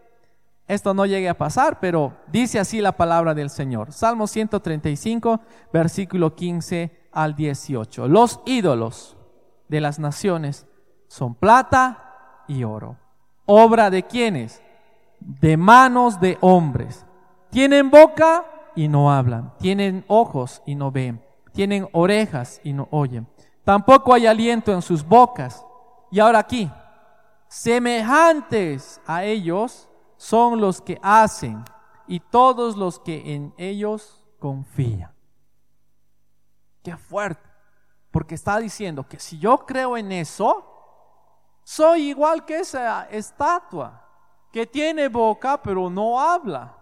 esto 0.68 0.92
no 0.92 1.06
llegue 1.06 1.30
a 1.30 1.38
pasar, 1.38 1.80
pero 1.80 2.12
dice 2.30 2.60
así 2.60 2.82
la 2.82 2.92
palabra 2.92 3.34
del 3.34 3.48
Señor. 3.48 3.90
Salmo 3.92 4.26
135, 4.26 5.40
versículo 5.72 6.34
15 6.34 7.08
al 7.10 7.34
18. 7.34 8.06
Los 8.06 8.40
ídolos 8.44 9.16
de 9.68 9.80
las 9.80 9.98
naciones 9.98 10.66
son 11.08 11.34
plata 11.34 12.44
y 12.48 12.64
oro. 12.64 12.98
¿Obra 13.46 13.88
de 13.88 14.02
quienes? 14.02 14.62
De 15.20 15.56
manos 15.56 16.20
de 16.20 16.36
hombres. 16.42 17.06
Tienen 17.48 17.90
boca 17.90 18.44
y 18.76 18.88
no 18.88 19.10
hablan. 19.10 19.54
Tienen 19.58 20.04
ojos 20.06 20.62
y 20.66 20.74
no 20.74 20.92
ven. 20.92 21.24
Tienen 21.54 21.88
orejas 21.92 22.60
y 22.62 22.74
no 22.74 22.88
oyen. 22.90 23.26
Tampoco 23.64 24.12
hay 24.12 24.26
aliento 24.26 24.72
en 24.74 24.82
sus 24.82 25.02
bocas. 25.02 25.64
Y 26.10 26.20
ahora 26.20 26.40
aquí, 26.40 26.70
semejantes 27.48 29.00
a 29.06 29.24
ellos 29.24 29.87
son 30.18 30.60
los 30.60 30.82
que 30.82 30.98
hacen 31.00 31.64
y 32.06 32.20
todos 32.20 32.76
los 32.76 32.98
que 32.98 33.34
en 33.34 33.54
ellos 33.56 34.26
confían. 34.38 35.14
Qué 36.82 36.96
fuerte, 36.96 37.48
porque 38.10 38.34
está 38.34 38.58
diciendo 38.58 39.08
que 39.08 39.18
si 39.18 39.38
yo 39.38 39.58
creo 39.58 39.96
en 39.96 40.12
eso, 40.12 40.64
soy 41.62 42.08
igual 42.08 42.44
que 42.44 42.58
esa 42.58 43.04
estatua, 43.04 44.04
que 44.52 44.66
tiene 44.66 45.08
boca 45.08 45.62
pero 45.62 45.88
no 45.88 46.20
habla, 46.20 46.76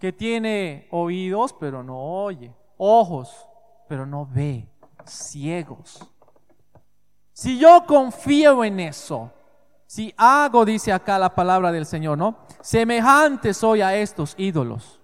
que 0.00 0.12
tiene 0.12 0.88
oídos 0.90 1.52
pero 1.52 1.82
no 1.82 1.98
oye, 1.98 2.52
ojos 2.76 3.46
pero 3.88 4.04
no 4.04 4.26
ve, 4.26 4.68
ciegos. 5.04 6.04
Si 7.32 7.58
yo 7.58 7.84
confío 7.86 8.64
en 8.64 8.80
eso, 8.80 9.30
si 9.86 10.12
hago, 10.16 10.64
dice 10.64 10.92
acá 10.92 11.18
la 11.18 11.34
palabra 11.34 11.70
del 11.70 11.86
Señor, 11.86 12.18
¿no? 12.18 12.38
Semejante 12.60 13.54
soy 13.54 13.82
a 13.82 13.94
estos 13.94 14.34
ídolos. 14.36 15.00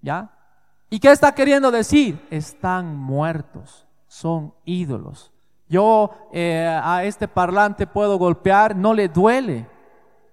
¿Ya? 0.00 0.30
¿Y 0.90 0.98
qué 0.98 1.10
está 1.10 1.32
queriendo 1.32 1.70
decir? 1.70 2.26
Están 2.30 2.96
muertos, 2.96 3.86
son 4.06 4.54
ídolos. 4.64 5.32
Yo 5.68 6.10
eh, 6.32 6.66
a 6.82 7.04
este 7.04 7.26
parlante 7.28 7.86
puedo 7.86 8.18
golpear, 8.18 8.76
no 8.76 8.94
le 8.94 9.08
duele. 9.08 9.68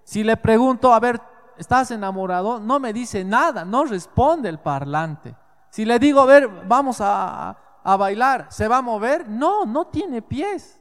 Si 0.04 0.24
le 0.24 0.38
pregunto, 0.38 0.94
a 0.94 1.00
ver, 1.00 1.22
¿estás 1.58 1.92
enamorado? 1.92 2.60
No 2.60 2.80
me 2.80 2.94
dice 2.94 3.24
nada, 3.24 3.64
no 3.66 3.86
responde 3.86 4.50
el 4.50 4.60
parlante. 4.60 5.36
Si 5.70 5.86
le 5.86 6.00
digo, 6.00 6.20
a 6.20 6.26
ver, 6.26 6.50
vamos 6.68 7.00
a, 7.00 7.58
a 7.84 7.98
bailar, 7.98 8.48
¿se 8.50 8.68
va 8.68 8.78
a 8.78 8.82
mover? 8.82 9.30
No, 9.30 9.66
no 9.66 9.88
tiene 9.88 10.22
pies. 10.22 10.81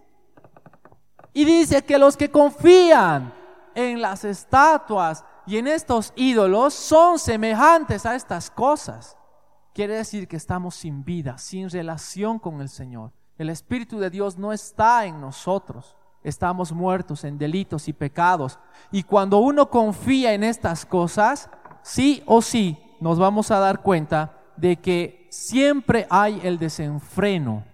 Y 1.32 1.44
dice 1.44 1.84
que 1.84 1.99
los 1.99 2.16
que 2.16 2.30
confían 2.30 3.32
en 3.75 4.00
las 4.00 4.25
estatuas 4.25 5.25
y 5.46 5.58
en 5.58 5.66
estos 5.66 6.12
ídolos 6.16 6.75
son 6.75 7.18
semejantes 7.18 8.06
a 8.06 8.14
estas 8.14 8.50
cosas. 8.50 9.16
Quiere 9.72 9.94
decir 9.94 10.26
que 10.26 10.37
estamos 10.37 10.75
sin 10.75 11.04
vida, 11.04 11.38
sin 11.38 11.70
relación 11.70 12.38
con 12.38 12.60
el 12.60 12.68
Señor. 12.68 13.12
El 13.38 13.50
Espíritu 13.50 13.99
de 13.99 14.10
Dios 14.10 14.37
no 14.37 14.52
está 14.52 15.06
en 15.06 15.20
nosotros. 15.20 15.96
Estamos 16.22 16.72
muertos 16.72 17.25
en 17.25 17.38
delitos 17.38 17.88
y 17.88 17.92
pecados. 17.92 18.58
Y 18.90 19.04
cuando 19.04 19.38
uno 19.38 19.70
confía 19.70 20.34
en 20.34 20.44
estas 20.44 20.84
cosas, 20.84 21.49
sí 21.82 22.22
o 22.26 22.42
sí 22.42 22.78
nos 23.00 23.18
vamos 23.18 23.50
a 23.50 23.58
dar 23.58 23.80
cuenta 23.80 24.37
de 24.56 24.76
que 24.76 25.26
siempre 25.30 26.06
hay 26.10 26.40
el 26.42 26.58
desenfreno 26.58 27.64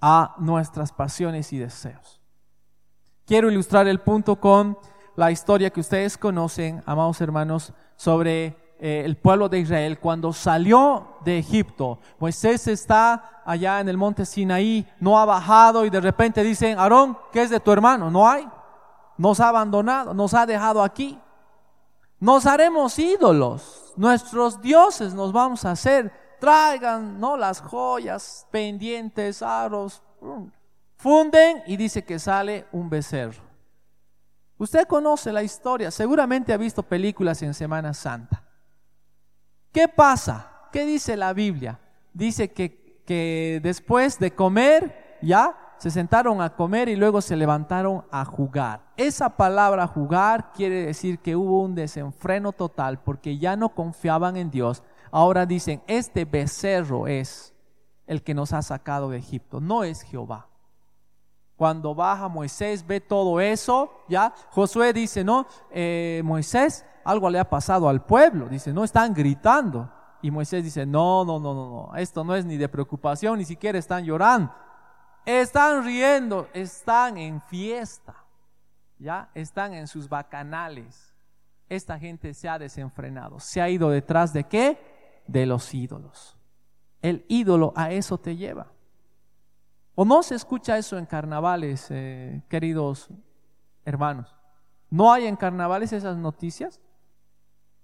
a 0.00 0.34
nuestras 0.38 0.92
pasiones 0.92 1.52
y 1.52 1.58
deseos. 1.58 2.20
Quiero 3.26 3.50
ilustrar 3.50 3.86
el 3.86 4.00
punto 4.00 4.36
con 4.36 4.78
la 5.16 5.30
historia 5.30 5.70
que 5.70 5.80
ustedes 5.80 6.16
conocen, 6.16 6.82
amados 6.86 7.20
hermanos, 7.20 7.72
sobre 7.96 8.56
eh, 8.78 9.02
el 9.04 9.16
pueblo 9.16 9.48
de 9.48 9.58
Israel 9.58 9.98
cuando 9.98 10.32
salió 10.32 11.18
de 11.24 11.38
Egipto. 11.38 11.98
Moisés 12.18 12.66
está 12.66 13.42
allá 13.44 13.80
en 13.80 13.88
el 13.88 13.98
monte 13.98 14.24
Sinaí, 14.24 14.86
no 14.98 15.18
ha 15.18 15.26
bajado 15.26 15.84
y 15.84 15.90
de 15.90 16.00
repente 16.00 16.42
dicen, 16.42 16.78
Aarón, 16.78 17.18
¿qué 17.32 17.42
es 17.42 17.50
de 17.50 17.60
tu 17.60 17.70
hermano? 17.70 18.10
No 18.10 18.28
hay. 18.28 18.48
Nos 19.18 19.38
ha 19.40 19.50
abandonado, 19.50 20.14
nos 20.14 20.32
ha 20.32 20.46
dejado 20.46 20.82
aquí. 20.82 21.20
Nos 22.18 22.46
haremos 22.46 22.98
ídolos, 22.98 23.92
nuestros 23.96 24.60
dioses 24.60 25.14
nos 25.14 25.32
vamos 25.32 25.64
a 25.64 25.72
hacer 25.72 26.12
traigan 26.40 27.20
¿no? 27.20 27.36
las 27.36 27.60
joyas, 27.60 28.46
pendientes, 28.50 29.42
aros, 29.42 30.02
funden 30.96 31.62
y 31.66 31.76
dice 31.76 32.02
que 32.02 32.18
sale 32.18 32.66
un 32.72 32.90
becerro. 32.90 33.42
Usted 34.58 34.86
conoce 34.86 35.32
la 35.32 35.42
historia, 35.42 35.90
seguramente 35.90 36.52
ha 36.52 36.56
visto 36.56 36.82
películas 36.82 37.40
en 37.42 37.54
Semana 37.54 37.94
Santa. 37.94 38.42
¿Qué 39.72 39.88
pasa? 39.88 40.68
¿Qué 40.72 40.84
dice 40.84 41.16
la 41.16 41.32
Biblia? 41.32 41.78
Dice 42.12 42.52
que, 42.52 43.02
que 43.06 43.60
después 43.62 44.18
de 44.18 44.32
comer, 44.32 45.18
ya 45.22 45.56
se 45.78 45.90
sentaron 45.90 46.42
a 46.42 46.54
comer 46.56 46.90
y 46.90 46.96
luego 46.96 47.22
se 47.22 47.36
levantaron 47.36 48.04
a 48.10 48.26
jugar. 48.26 48.82
Esa 48.98 49.30
palabra 49.30 49.86
jugar 49.86 50.52
quiere 50.52 50.84
decir 50.84 51.20
que 51.20 51.34
hubo 51.34 51.62
un 51.62 51.74
desenfreno 51.74 52.52
total 52.52 53.00
porque 53.00 53.38
ya 53.38 53.56
no 53.56 53.70
confiaban 53.70 54.36
en 54.36 54.50
Dios, 54.50 54.82
Ahora 55.10 55.46
dicen, 55.46 55.82
este 55.86 56.24
becerro 56.24 57.06
es 57.06 57.54
el 58.06 58.22
que 58.22 58.34
nos 58.34 58.52
ha 58.52 58.62
sacado 58.62 59.10
de 59.10 59.18
Egipto, 59.18 59.60
no 59.60 59.84
es 59.84 60.02
Jehová. 60.02 60.48
Cuando 61.56 61.94
baja 61.94 62.26
Moisés, 62.28 62.86
ve 62.86 63.00
todo 63.00 63.38
eso, 63.38 63.92
ya 64.08 64.32
Josué 64.50 64.92
dice, 64.92 65.22
no, 65.22 65.46
eh, 65.70 66.22
Moisés, 66.24 66.86
algo 67.04 67.28
le 67.28 67.38
ha 67.38 67.48
pasado 67.48 67.88
al 67.88 68.04
pueblo, 68.04 68.48
dice, 68.48 68.72
no 68.72 68.82
están 68.82 69.12
gritando. 69.12 69.90
Y 70.22 70.30
Moisés 70.30 70.64
dice, 70.64 70.86
no, 70.86 71.24
no, 71.24 71.38
no, 71.38 71.54
no, 71.54 71.70
no, 71.70 71.96
esto 71.96 72.24
no 72.24 72.34
es 72.34 72.44
ni 72.44 72.56
de 72.56 72.68
preocupación, 72.68 73.38
ni 73.38 73.44
siquiera 73.44 73.78
están 73.78 74.04
llorando. 74.04 74.52
Están 75.26 75.84
riendo, 75.84 76.48
están 76.54 77.18
en 77.18 77.40
fiesta, 77.42 78.16
ya 78.98 79.28
están 79.34 79.74
en 79.74 79.86
sus 79.86 80.08
bacanales. 80.08 81.14
Esta 81.68 81.98
gente 81.98 82.34
se 82.34 82.48
ha 82.48 82.58
desenfrenado, 82.58 83.38
se 83.38 83.60
ha 83.60 83.68
ido 83.68 83.90
detrás 83.90 84.32
de 84.32 84.44
qué? 84.44 84.89
De 85.30 85.46
los 85.46 85.72
ídolos. 85.74 86.36
El 87.02 87.24
ídolo 87.28 87.72
a 87.76 87.92
eso 87.92 88.18
te 88.18 88.36
lleva. 88.36 88.72
¿O 89.94 90.04
no 90.04 90.22
se 90.22 90.34
escucha 90.34 90.76
eso 90.76 90.98
en 90.98 91.06
carnavales, 91.06 91.86
eh, 91.90 92.42
queridos 92.48 93.08
hermanos? 93.84 94.34
¿No 94.90 95.12
hay 95.12 95.26
en 95.26 95.36
carnavales 95.36 95.92
esas 95.92 96.16
noticias? 96.16 96.80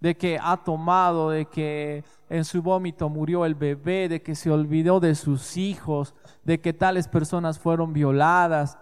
De 0.01 0.17
que 0.17 0.39
ha 0.43 0.57
tomado, 0.59 1.31
de 1.31 1.47
que 1.47 2.05
en 2.29 2.45
su 2.45 2.63
vómito 2.63 3.09
murió 3.09 3.45
el 3.45 3.55
bebé, 3.55 4.09
de 4.09 4.23
que 4.23 4.35
se 4.35 4.51
olvidó 4.51 5.01
de 5.01 5.15
sus 5.15 5.57
hijos, 5.57 6.15
de 6.45 6.61
que 6.61 6.73
tales 6.73 7.09
personas 7.09 7.59
fueron 7.59 7.93
violadas, 7.93 8.77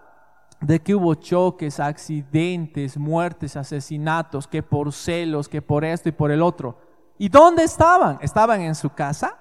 de 0.61 0.81
que 0.81 0.95
hubo 0.95 1.15
choques, 1.15 1.79
accidentes, 1.79 2.97
muertes, 2.97 3.57
asesinatos, 3.57 4.47
que 4.49 4.63
por 4.63 4.93
celos, 4.93 5.49
que 5.49 5.61
por 5.61 5.85
esto 5.85 6.09
y 6.09 6.13
por 6.13 6.31
el 6.31 6.43
otro. 6.43 6.79
¿Y 7.19 7.29
dónde 7.29 7.65
estaban? 7.65 8.19
¿Estaban 8.21 8.61
en 8.61 8.75
su 8.75 8.91
casa? 8.91 9.39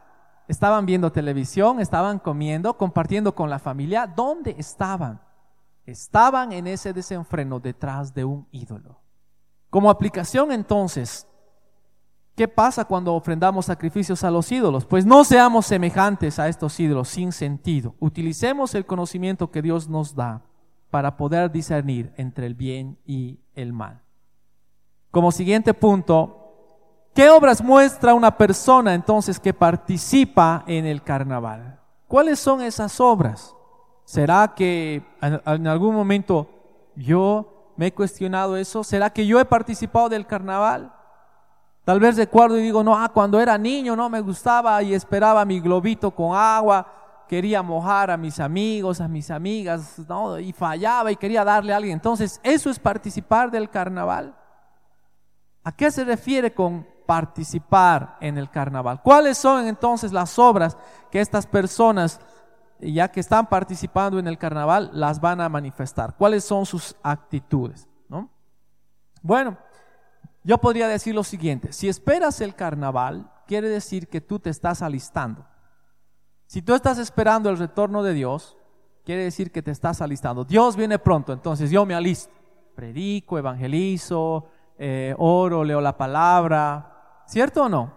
¿Estaban 0.47 0.85
viendo 0.85 1.11
televisión? 1.11 1.79
¿Estaban 1.79 2.19
comiendo? 2.19 2.77
¿Compartiendo 2.77 3.33
con 3.33 3.49
la 3.49 3.59
familia? 3.59 4.05
¿Dónde 4.07 4.55
estaban? 4.57 5.21
Estaban 5.85 6.51
en 6.51 6.67
ese 6.67 6.93
desenfreno 6.93 7.59
detrás 7.59 8.13
de 8.13 8.25
un 8.25 8.47
ídolo. 8.51 9.01
Como 9.69 9.89
aplicación 9.89 10.51
entonces, 10.51 11.27
¿Qué 12.35 12.47
pasa 12.47 12.85
cuando 12.85 13.13
ofrendamos 13.13 13.67
sacrificios 13.67 14.23
a 14.23 14.31
los 14.31 14.51
ídolos? 14.51 14.85
Pues 14.85 15.05
no 15.05 15.23
seamos 15.23 15.67
semejantes 15.67 16.39
a 16.39 16.47
estos 16.47 16.79
ídolos 16.79 17.07
sin 17.09 17.31
sentido. 17.31 17.93
Utilicemos 17.99 18.73
el 18.73 18.87
conocimiento 18.87 19.51
que 19.51 19.61
Dios 19.61 19.87
nos 19.87 20.15
da 20.15 20.41
para 20.89 21.15
poder 21.15 21.51
discernir 21.51 22.11
entre 22.17 22.47
el 22.47 22.55
bien 22.55 22.97
y 23.05 23.39
el 23.53 23.71
mal. 23.71 24.01
Como 25.11 25.31
siguiente 25.31 25.75
punto, 25.75 26.42
¿qué 27.13 27.29
obras 27.29 27.63
muestra 27.63 28.13
una 28.13 28.37
persona 28.37 28.93
entonces 28.93 29.39
que 29.39 29.53
participa 29.53 30.63
en 30.67 30.85
el 30.85 31.01
carnaval? 31.01 31.79
¿Cuáles 32.07 32.39
son 32.39 32.61
esas 32.61 32.99
obras? 32.99 33.55
¿Será 34.05 34.53
que 34.55 35.03
en 35.21 35.67
algún 35.67 35.95
momento 35.95 36.47
yo 36.95 37.73
me 37.77 37.87
he 37.87 37.93
cuestionado 37.93 38.57
eso? 38.57 38.83
¿Será 38.83 39.09
que 39.09 39.25
yo 39.25 39.39
he 39.39 39.45
participado 39.45 40.09
del 40.09 40.27
carnaval? 40.27 40.93
Tal 41.85 41.99
vez 41.99 42.15
recuerdo 42.15 42.57
y 42.57 42.63
digo, 42.63 42.83
no, 42.83 42.97
ah, 42.97 43.09
cuando 43.09 43.39
era 43.39 43.57
niño 43.57 43.95
no 43.95 44.09
me 44.09 44.21
gustaba 44.21 44.81
y 44.83 44.93
esperaba 44.93 45.43
mi 45.43 45.59
globito 45.59 46.11
con 46.11 46.35
agua, 46.35 46.87
quería 47.27 47.61
mojar 47.61 48.11
a 48.11 48.17
mis 48.17 48.39
amigos, 48.39 49.01
a 49.01 49.07
mis 49.07 49.31
amigas, 49.31 49.99
¿no? 50.07 50.39
y 50.39 50.53
fallaba 50.53 51.11
y 51.11 51.15
quería 51.15 51.43
darle 51.43 51.73
a 51.73 51.77
alguien. 51.77 51.93
Entonces, 51.93 52.39
¿eso 52.43 52.69
es 52.69 52.79
participar 52.79 53.51
del 53.51 53.69
carnaval? 53.69 54.35
¿A 55.63 55.71
qué 55.71 55.91
se 55.91 56.03
refiere 56.03 56.53
con 56.53 56.85
participar 57.05 58.17
en 58.19 58.37
el 58.37 58.49
carnaval? 58.49 59.01
¿Cuáles 59.01 59.37
son 59.37 59.67
entonces 59.67 60.11
las 60.11 60.37
obras 60.39 60.77
que 61.11 61.21
estas 61.21 61.47
personas, 61.47 62.19
ya 62.79 63.09
que 63.09 63.19
están 63.19 63.47
participando 63.47 64.19
en 64.19 64.27
el 64.27 64.37
carnaval, 64.37 64.89
las 64.93 65.19
van 65.19 65.41
a 65.41 65.49
manifestar? 65.49 66.15
¿Cuáles 66.15 66.43
son 66.43 66.65
sus 66.65 66.95
actitudes? 67.03 67.87
¿no? 68.09 68.29
Bueno, 69.21 69.57
yo 70.43 70.57
podría 70.57 70.87
decir 70.87 71.15
lo 71.15 71.23
siguiente, 71.23 71.71
si 71.71 71.87
esperas 71.87 72.41
el 72.41 72.55
carnaval, 72.55 73.31
quiere 73.47 73.69
decir 73.69 74.07
que 74.07 74.21
tú 74.21 74.39
te 74.39 74.49
estás 74.49 74.81
alistando. 74.81 75.45
Si 76.47 76.61
tú 76.61 76.75
estás 76.75 76.97
esperando 76.97 77.49
el 77.49 77.57
retorno 77.57 78.03
de 78.03 78.13
Dios, 78.13 78.57
quiere 79.03 79.23
decir 79.23 79.51
que 79.51 79.61
te 79.61 79.71
estás 79.71 80.01
alistando. 80.01 80.43
Dios 80.43 80.75
viene 80.75 80.99
pronto, 80.99 81.33
entonces 81.33 81.71
yo 81.71 81.85
me 81.85 81.95
alisto. 81.95 82.33
Predico, 82.75 83.37
evangelizo, 83.37 84.45
eh, 84.77 85.15
oro, 85.17 85.63
leo 85.63 85.81
la 85.81 85.97
palabra. 85.97 86.92
¿Cierto 87.25 87.63
o 87.63 87.69
no? 87.69 87.93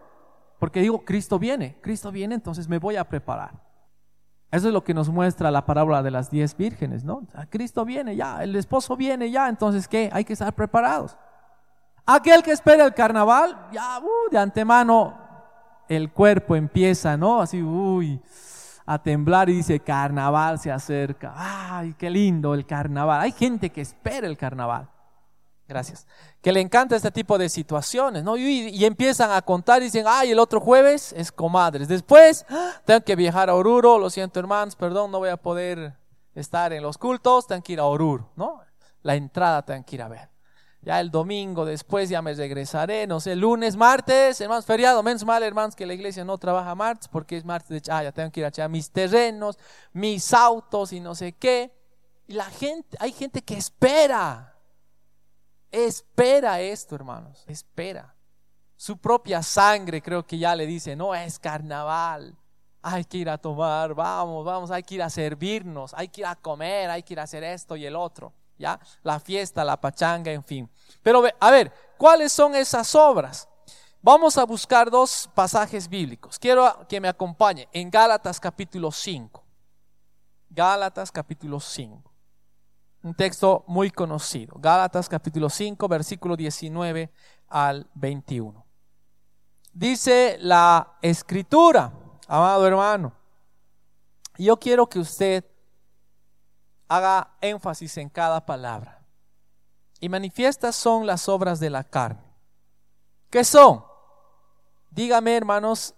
Porque 0.58 0.80
digo, 0.80 1.04
Cristo 1.04 1.38
viene, 1.38 1.78
Cristo 1.80 2.10
viene, 2.10 2.34
entonces 2.34 2.68
me 2.68 2.78
voy 2.78 2.96
a 2.96 3.04
preparar. 3.04 3.66
Eso 4.50 4.68
es 4.68 4.72
lo 4.72 4.84
que 4.84 4.94
nos 4.94 5.08
muestra 5.08 5.50
la 5.50 5.66
parábola 5.66 6.02
de 6.02 6.10
las 6.10 6.30
diez 6.30 6.56
vírgenes, 6.56 7.04
¿no? 7.04 7.26
Cristo 7.50 7.84
viene 7.84 8.16
ya, 8.16 8.42
el 8.42 8.54
esposo 8.56 8.96
viene 8.96 9.30
ya, 9.30 9.48
entonces 9.48 9.88
¿qué? 9.88 10.08
Hay 10.12 10.24
que 10.24 10.32
estar 10.32 10.52
preparados. 10.54 11.16
Aquel 12.06 12.42
que 12.42 12.52
espera 12.52 12.84
el 12.84 12.94
carnaval, 12.94 13.68
ya 13.72 13.98
uh, 13.98 14.30
de 14.30 14.38
antemano 14.38 15.14
el 15.88 16.12
cuerpo 16.12 16.54
empieza, 16.56 17.16
¿no? 17.16 17.40
Así, 17.40 17.62
uy, 17.62 18.20
a 18.86 18.98
temblar 19.02 19.50
y 19.50 19.56
dice, 19.56 19.80
carnaval 19.80 20.58
se 20.58 20.70
acerca. 20.70 21.32
Ay, 21.36 21.94
qué 21.98 22.08
lindo 22.08 22.54
el 22.54 22.64
carnaval. 22.64 23.20
Hay 23.20 23.32
gente 23.32 23.70
que 23.70 23.80
espera 23.80 24.26
el 24.26 24.36
carnaval. 24.36 24.88
Gracias. 25.68 26.06
Que 26.40 26.52
le 26.52 26.60
encanta 26.60 26.94
este 26.94 27.10
tipo 27.10 27.38
de 27.38 27.48
situaciones, 27.48 28.22
¿no? 28.22 28.36
Y, 28.36 28.84
empiezan 28.84 29.32
a 29.32 29.42
contar 29.42 29.82
y 29.82 29.86
dicen, 29.86 30.04
ay, 30.06 30.30
el 30.30 30.38
otro 30.38 30.60
jueves 30.60 31.12
es 31.16 31.32
comadres. 31.32 31.88
Después, 31.88 32.46
¡ah! 32.48 32.72
tengo 32.84 33.00
que 33.00 33.16
viajar 33.16 33.50
a 33.50 33.54
Oruro, 33.54 33.98
lo 33.98 34.08
siento 34.10 34.38
hermanos, 34.38 34.76
perdón, 34.76 35.10
no 35.10 35.18
voy 35.18 35.30
a 35.30 35.36
poder 35.36 35.94
estar 36.34 36.72
en 36.72 36.82
los 36.82 36.98
cultos, 36.98 37.46
tengo 37.46 37.62
que 37.62 37.72
ir 37.72 37.80
a 37.80 37.84
Oruro, 37.84 38.30
¿no? 38.36 38.60
La 39.02 39.16
entrada 39.16 39.64
tengo 39.64 39.84
que 39.84 39.96
ir 39.96 40.02
a 40.02 40.08
ver 40.08 40.36
ya 40.86 41.00
el 41.00 41.10
domingo 41.10 41.64
después 41.64 42.08
ya 42.08 42.22
me 42.22 42.32
regresaré, 42.32 43.08
no 43.08 43.18
sé, 43.18 43.34
lunes, 43.34 43.74
martes, 43.76 44.40
hermanos, 44.40 44.64
feriado, 44.64 45.02
menos 45.02 45.24
mal, 45.24 45.42
hermanos, 45.42 45.74
que 45.74 45.84
la 45.84 45.94
iglesia 45.94 46.24
no 46.24 46.38
trabaja 46.38 46.76
martes 46.76 47.08
porque 47.08 47.36
es 47.36 47.44
martes 47.44 47.68
de, 47.68 47.92
ah, 47.92 48.04
ya 48.04 48.12
tengo 48.12 48.30
que 48.30 48.38
ir 48.38 48.46
a 48.46 48.50
echar 48.50 48.70
mis 48.70 48.88
terrenos, 48.92 49.58
mis 49.92 50.32
autos 50.32 50.92
y 50.92 51.00
no 51.00 51.16
sé 51.16 51.32
qué. 51.32 51.72
Y 52.28 52.34
la 52.34 52.44
gente, 52.44 52.96
hay 53.00 53.10
gente 53.10 53.42
que 53.42 53.56
espera, 53.56 54.55
espera 55.84 56.60
esto, 56.60 56.94
hermanos, 56.94 57.44
espera. 57.46 58.14
Su 58.76 58.98
propia 58.98 59.42
sangre 59.42 60.02
creo 60.02 60.26
que 60.26 60.38
ya 60.38 60.54
le 60.54 60.66
dice, 60.66 60.96
no 60.96 61.14
es 61.14 61.38
carnaval, 61.38 62.36
hay 62.82 63.04
que 63.04 63.18
ir 63.18 63.30
a 63.30 63.38
tomar, 63.38 63.94
vamos, 63.94 64.44
vamos, 64.44 64.70
hay 64.70 64.82
que 64.82 64.96
ir 64.96 65.02
a 65.02 65.10
servirnos, 65.10 65.92
hay 65.94 66.08
que 66.08 66.20
ir 66.20 66.26
a 66.26 66.36
comer, 66.36 66.90
hay 66.90 67.02
que 67.02 67.14
ir 67.14 67.20
a 67.20 67.24
hacer 67.24 67.42
esto 67.42 67.76
y 67.76 67.86
el 67.86 67.96
otro. 67.96 68.32
¿ya? 68.58 68.78
La 69.02 69.20
fiesta, 69.20 69.64
la 69.64 69.80
pachanga, 69.80 70.30
en 70.30 70.44
fin. 70.44 70.70
Pero 71.02 71.22
a 71.40 71.50
ver, 71.50 71.72
¿cuáles 71.96 72.32
son 72.32 72.54
esas 72.54 72.94
obras? 72.94 73.48
Vamos 74.02 74.38
a 74.38 74.44
buscar 74.44 74.90
dos 74.90 75.28
pasajes 75.34 75.88
bíblicos. 75.88 76.38
Quiero 76.38 76.86
que 76.88 77.00
me 77.00 77.08
acompañe 77.08 77.68
en 77.72 77.90
Gálatas 77.90 78.38
capítulo 78.38 78.92
5. 78.92 79.42
Gálatas 80.50 81.10
capítulo 81.10 81.58
5. 81.58 82.05
Un 83.02 83.14
texto 83.14 83.64
muy 83.66 83.90
conocido. 83.90 84.54
Gálatas 84.58 85.08
capítulo 85.08 85.48
5, 85.48 85.88
versículo 85.88 86.36
19 86.36 87.10
al 87.48 87.88
21. 87.94 88.64
Dice 89.72 90.38
la 90.40 90.96
escritura, 91.02 91.92
amado 92.26 92.66
hermano, 92.66 93.12
yo 94.38 94.56
quiero 94.56 94.88
que 94.88 94.98
usted 94.98 95.44
haga 96.88 97.36
énfasis 97.40 97.96
en 97.98 98.08
cada 98.08 98.44
palabra. 98.44 99.04
Y 100.00 100.08
manifiestas 100.08 100.76
son 100.76 101.06
las 101.06 101.28
obras 101.28 101.60
de 101.60 101.70
la 101.70 101.84
carne. 101.84 102.22
¿Qué 103.30 103.44
son? 103.44 103.84
Dígame, 104.90 105.36
hermanos, 105.36 105.94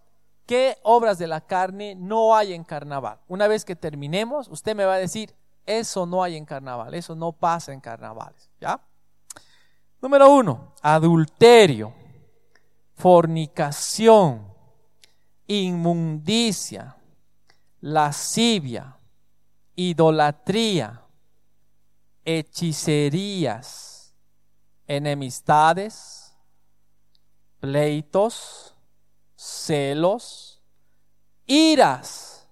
¿qué 0.46 0.78
obras 0.82 1.18
de 1.18 1.26
la 1.26 1.40
carne 1.40 1.94
no 1.94 2.34
hay 2.34 2.54
en 2.54 2.64
carnaval? 2.64 3.20
Una 3.28 3.48
vez 3.48 3.64
que 3.64 3.76
terminemos, 3.76 4.48
usted 4.48 4.74
me 4.74 4.84
va 4.84 4.94
a 4.94 4.98
decir, 4.98 5.34
eso 5.68 6.06
no 6.06 6.22
hay 6.22 6.34
en 6.34 6.46
carnaval, 6.46 6.94
eso 6.94 7.14
no 7.14 7.30
pasa 7.32 7.74
en 7.74 7.80
carnavales. 7.80 8.48
¿Ya? 8.58 8.80
Número 10.00 10.30
uno, 10.32 10.72
adulterio, 10.80 11.92
fornicación, 12.94 14.50
inmundicia, 15.46 16.96
lascivia, 17.82 18.96
idolatría, 19.76 21.02
hechicerías, 22.24 24.14
enemistades, 24.86 26.34
pleitos, 27.60 28.74
celos, 29.36 30.62
iras, 31.46 32.48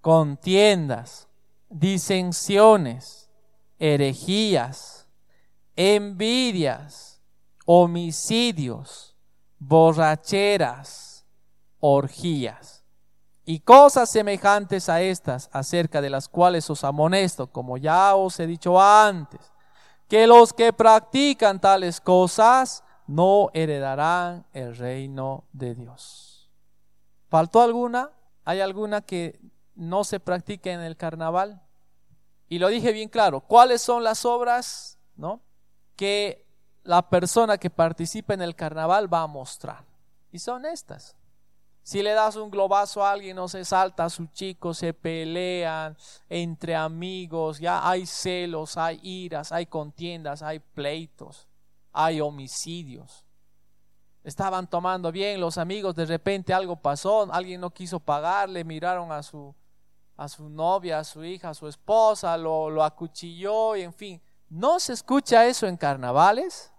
contiendas, 0.00 1.25
disensiones, 1.78 3.30
herejías, 3.78 5.08
envidias, 5.74 7.20
homicidios, 7.66 9.14
borracheras, 9.58 11.26
orgías 11.80 12.84
y 13.44 13.60
cosas 13.60 14.08
semejantes 14.08 14.88
a 14.88 15.02
estas, 15.02 15.50
acerca 15.52 16.00
de 16.00 16.10
las 16.10 16.28
cuales 16.28 16.68
os 16.70 16.82
amonesto, 16.82 17.48
como 17.48 17.76
ya 17.76 18.14
os 18.14 18.40
he 18.40 18.46
dicho 18.46 18.80
antes, 18.80 19.52
que 20.08 20.26
los 20.26 20.52
que 20.52 20.72
practican 20.72 21.60
tales 21.60 22.00
cosas 22.00 22.82
no 23.06 23.50
heredarán 23.52 24.46
el 24.52 24.76
reino 24.76 25.44
de 25.52 25.74
Dios. 25.74 26.50
¿Faltó 27.28 27.60
alguna? 27.60 28.10
¿Hay 28.44 28.60
alguna 28.60 29.02
que 29.02 29.40
no 29.74 30.04
se 30.04 30.20
practique 30.20 30.72
en 30.72 30.80
el 30.80 30.96
carnaval? 30.96 31.65
Y 32.48 32.58
lo 32.58 32.68
dije 32.68 32.92
bien 32.92 33.08
claro, 33.08 33.40
¿cuáles 33.40 33.82
son 33.82 34.04
las 34.04 34.24
obras, 34.24 34.98
no? 35.16 35.40
que 35.96 36.46
la 36.84 37.08
persona 37.08 37.58
que 37.58 37.70
participa 37.70 38.34
en 38.34 38.42
el 38.42 38.54
carnaval 38.54 39.12
va 39.12 39.22
a 39.22 39.26
mostrar? 39.26 39.84
Y 40.30 40.38
son 40.38 40.64
estas. 40.64 41.16
Si 41.82 42.02
le 42.02 42.12
das 42.12 42.36
un 42.36 42.50
globazo 42.50 43.04
a 43.04 43.12
alguien, 43.12 43.36
no 43.36 43.48
se 43.48 43.64
salta 43.64 44.04
a 44.04 44.10
su 44.10 44.26
chico, 44.26 44.74
se 44.74 44.92
pelean 44.92 45.96
entre 46.28 46.74
amigos, 46.74 47.60
ya 47.60 47.88
hay 47.88 48.06
celos, 48.06 48.76
hay 48.76 48.98
iras, 49.02 49.52
hay 49.52 49.66
contiendas, 49.66 50.42
hay 50.42 50.58
pleitos, 50.58 51.46
hay 51.92 52.20
homicidios. 52.20 53.24
Estaban 54.24 54.68
tomando 54.68 55.12
bien 55.12 55.40
los 55.40 55.58
amigos, 55.58 55.94
de 55.94 56.06
repente 56.06 56.52
algo 56.52 56.74
pasó, 56.74 57.32
alguien 57.32 57.60
no 57.60 57.70
quiso 57.70 58.00
pagarle, 58.00 58.64
miraron 58.64 59.12
a 59.12 59.22
su, 59.22 59.54
a 60.16 60.28
su 60.28 60.48
novia, 60.48 60.98
a 60.98 61.04
su 61.04 61.24
hija, 61.24 61.50
a 61.50 61.54
su 61.54 61.68
esposa, 61.68 62.36
lo, 62.36 62.70
lo 62.70 62.82
acuchilló 62.82 63.76
y 63.76 63.82
en 63.82 63.92
fin. 63.92 64.20
¿No 64.48 64.78
se 64.80 64.92
escucha 64.92 65.46
eso 65.46 65.66
en 65.66 65.76
carnavales? 65.76 66.72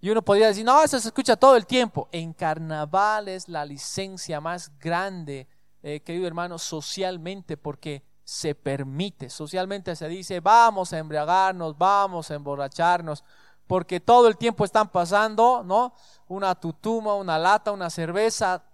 Y 0.00 0.08
uno 0.08 0.22
podría 0.22 0.48
decir, 0.48 0.64
no, 0.64 0.82
eso 0.82 0.98
se 0.98 1.08
escucha 1.08 1.36
todo 1.36 1.56
el 1.56 1.66
tiempo. 1.66 2.08
En 2.10 2.32
carnaval 2.32 3.28
es 3.28 3.48
la 3.48 3.64
licencia 3.66 4.40
más 4.40 4.76
grande, 4.78 5.46
eh, 5.82 6.00
querido 6.00 6.26
hermano, 6.26 6.58
socialmente, 6.58 7.58
porque 7.58 8.02
se 8.24 8.54
permite. 8.54 9.28
Socialmente 9.28 9.94
se 9.94 10.08
dice, 10.08 10.40
vamos 10.40 10.92
a 10.92 10.98
embriagarnos, 10.98 11.76
vamos 11.76 12.30
a 12.30 12.34
emborracharnos, 12.34 13.24
porque 13.66 14.00
todo 14.00 14.26
el 14.28 14.38
tiempo 14.38 14.64
están 14.64 14.88
pasando, 14.88 15.62
¿no? 15.62 15.92
Una 16.28 16.54
tutuma, 16.54 17.14
una 17.14 17.38
lata, 17.38 17.70
una 17.70 17.90
cerveza, 17.90 18.64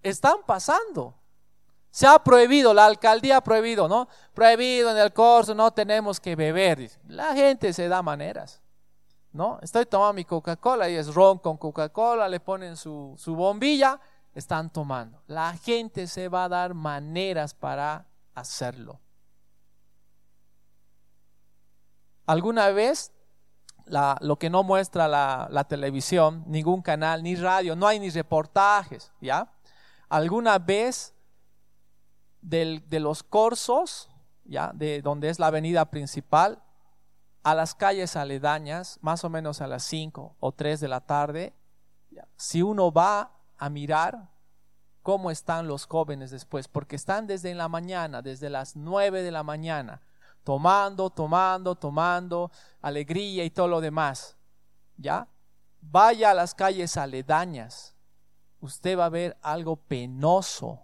están 0.00 0.36
pasando. 0.46 1.21
Se 1.92 2.06
ha 2.06 2.18
prohibido, 2.18 2.72
la 2.72 2.86
alcaldía 2.86 3.36
ha 3.36 3.40
prohibido, 3.42 3.86
¿no? 3.86 4.08
Prohibido 4.32 4.90
en 4.90 4.96
el 4.96 5.12
corso, 5.12 5.54
no 5.54 5.70
tenemos 5.72 6.18
que 6.18 6.34
beber. 6.34 6.90
La 7.06 7.34
gente 7.34 7.74
se 7.74 7.86
da 7.86 8.00
maneras, 8.00 8.62
¿no? 9.30 9.58
Estoy 9.60 9.84
tomando 9.84 10.14
mi 10.14 10.24
Coca-Cola 10.24 10.88
y 10.88 10.96
es 10.96 11.14
ron 11.14 11.38
con 11.38 11.58
Coca-Cola, 11.58 12.30
le 12.30 12.40
ponen 12.40 12.78
su, 12.78 13.14
su 13.18 13.36
bombilla, 13.36 14.00
están 14.34 14.70
tomando. 14.70 15.22
La 15.26 15.52
gente 15.52 16.06
se 16.06 16.28
va 16.28 16.44
a 16.44 16.48
dar 16.48 16.72
maneras 16.72 17.52
para 17.52 18.06
hacerlo. 18.34 18.98
¿Alguna 22.24 22.70
vez 22.70 23.12
lo 24.20 24.38
que 24.38 24.48
no 24.48 24.62
muestra 24.62 25.08
la, 25.08 25.64
televisión, 25.68 26.42
ningún 26.46 26.80
canal, 26.80 27.22
ni 27.22 27.34
radio, 27.34 27.76
no 27.76 27.86
hay 27.86 28.00
ni 28.00 28.08
reportajes, 28.08 29.12
¿ya? 29.20 29.52
¿Alguna 30.08 30.58
vez 30.58 31.14
de 32.42 33.00
los 33.00 33.22
corsos, 33.22 34.10
¿ya? 34.44 34.72
De 34.74 35.00
donde 35.00 35.30
es 35.30 35.38
la 35.38 35.46
avenida 35.46 35.86
principal, 35.86 36.62
a 37.42 37.54
las 37.54 37.74
calles 37.74 38.16
aledañas, 38.16 38.98
más 39.00 39.24
o 39.24 39.30
menos 39.30 39.60
a 39.60 39.66
las 39.66 39.82
5 39.84 40.36
o 40.38 40.52
3 40.52 40.80
de 40.80 40.88
la 40.88 41.00
tarde, 41.00 41.54
si 42.36 42.62
uno 42.62 42.92
va 42.92 43.32
a 43.56 43.68
mirar 43.68 44.30
cómo 45.02 45.30
están 45.30 45.66
los 45.66 45.86
jóvenes 45.86 46.30
después, 46.30 46.68
porque 46.68 46.96
están 46.96 47.26
desde 47.26 47.54
la 47.54 47.68
mañana, 47.68 48.22
desde 48.22 48.50
las 48.50 48.76
9 48.76 49.22
de 49.22 49.32
la 49.32 49.42
mañana, 49.42 50.00
tomando, 50.44 51.10
tomando, 51.10 51.74
tomando, 51.74 52.50
alegría 52.80 53.44
y 53.44 53.50
todo 53.50 53.68
lo 53.68 53.80
demás. 53.80 54.36
¿Ya? 54.96 55.26
Vaya 55.80 56.30
a 56.30 56.34
las 56.34 56.54
calles 56.54 56.96
aledañas. 56.96 57.96
Usted 58.60 58.96
va 58.96 59.06
a 59.06 59.10
ver 59.10 59.36
algo 59.42 59.76
penoso. 59.76 60.80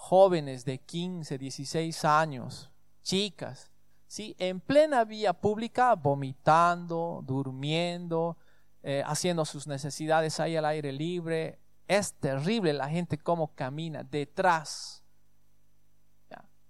Jóvenes 0.00 0.64
de 0.64 0.78
15, 0.78 1.36
16 1.36 2.04
años, 2.04 2.70
chicas, 3.02 3.70
¿sí? 4.06 4.34
en 4.38 4.60
plena 4.60 5.04
vía 5.04 5.32
pública, 5.32 5.94
vomitando, 5.94 7.22
durmiendo, 7.26 8.38
eh, 8.82 9.02
haciendo 9.04 9.44
sus 9.44 9.66
necesidades 9.66 10.40
ahí 10.40 10.56
al 10.56 10.64
aire 10.64 10.92
libre. 10.92 11.58
Es 11.86 12.14
terrible 12.14 12.72
la 12.72 12.88
gente 12.88 13.18
cómo 13.18 13.54
camina 13.54 14.02
detrás 14.04 15.02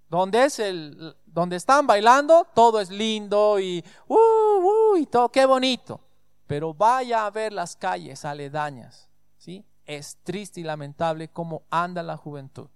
donde, 0.08 0.44
es 0.44 0.58
el, 0.58 1.16
donde 1.26 1.56
están 1.56 1.86
bailando, 1.86 2.46
todo 2.54 2.80
es 2.80 2.90
lindo 2.90 3.60
y, 3.60 3.84
uh, 4.06 4.14
uh, 4.14 4.96
y 4.96 5.06
todo, 5.06 5.30
qué 5.30 5.44
bonito. 5.44 6.00
Pero 6.46 6.72
vaya 6.72 7.26
a 7.26 7.30
ver 7.30 7.52
las 7.52 7.76
calles 7.76 8.24
aledañas. 8.24 9.10
¿sí? 9.36 9.66
Es 9.84 10.16
triste 10.22 10.60
y 10.60 10.64
lamentable 10.64 11.28
cómo 11.28 11.64
anda 11.70 12.02
la 12.02 12.16
juventud. 12.16 12.68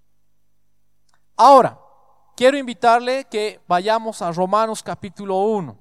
Ahora, 1.36 1.78
quiero 2.36 2.58
invitarle 2.58 3.24
que 3.24 3.60
vayamos 3.66 4.22
a 4.22 4.32
Romanos 4.32 4.82
capítulo 4.82 5.36
1. 5.38 5.78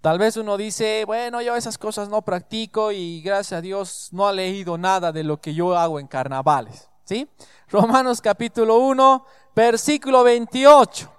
Tal 0.00 0.18
vez 0.18 0.36
uno 0.36 0.56
dice, 0.56 1.04
bueno, 1.04 1.42
yo 1.42 1.56
esas 1.56 1.76
cosas 1.76 2.08
no 2.08 2.22
practico 2.22 2.92
y 2.92 3.20
gracias 3.20 3.58
a 3.58 3.60
Dios 3.60 4.08
no 4.12 4.28
ha 4.28 4.32
leído 4.32 4.78
nada 4.78 5.10
de 5.10 5.24
lo 5.24 5.40
que 5.40 5.54
yo 5.54 5.76
hago 5.76 5.98
en 5.98 6.06
carnavales. 6.06 6.88
¿Sí? 7.04 7.28
Romanos 7.68 8.20
capítulo 8.20 8.78
1, 8.78 9.24
versículo 9.56 10.22
28 10.22 11.10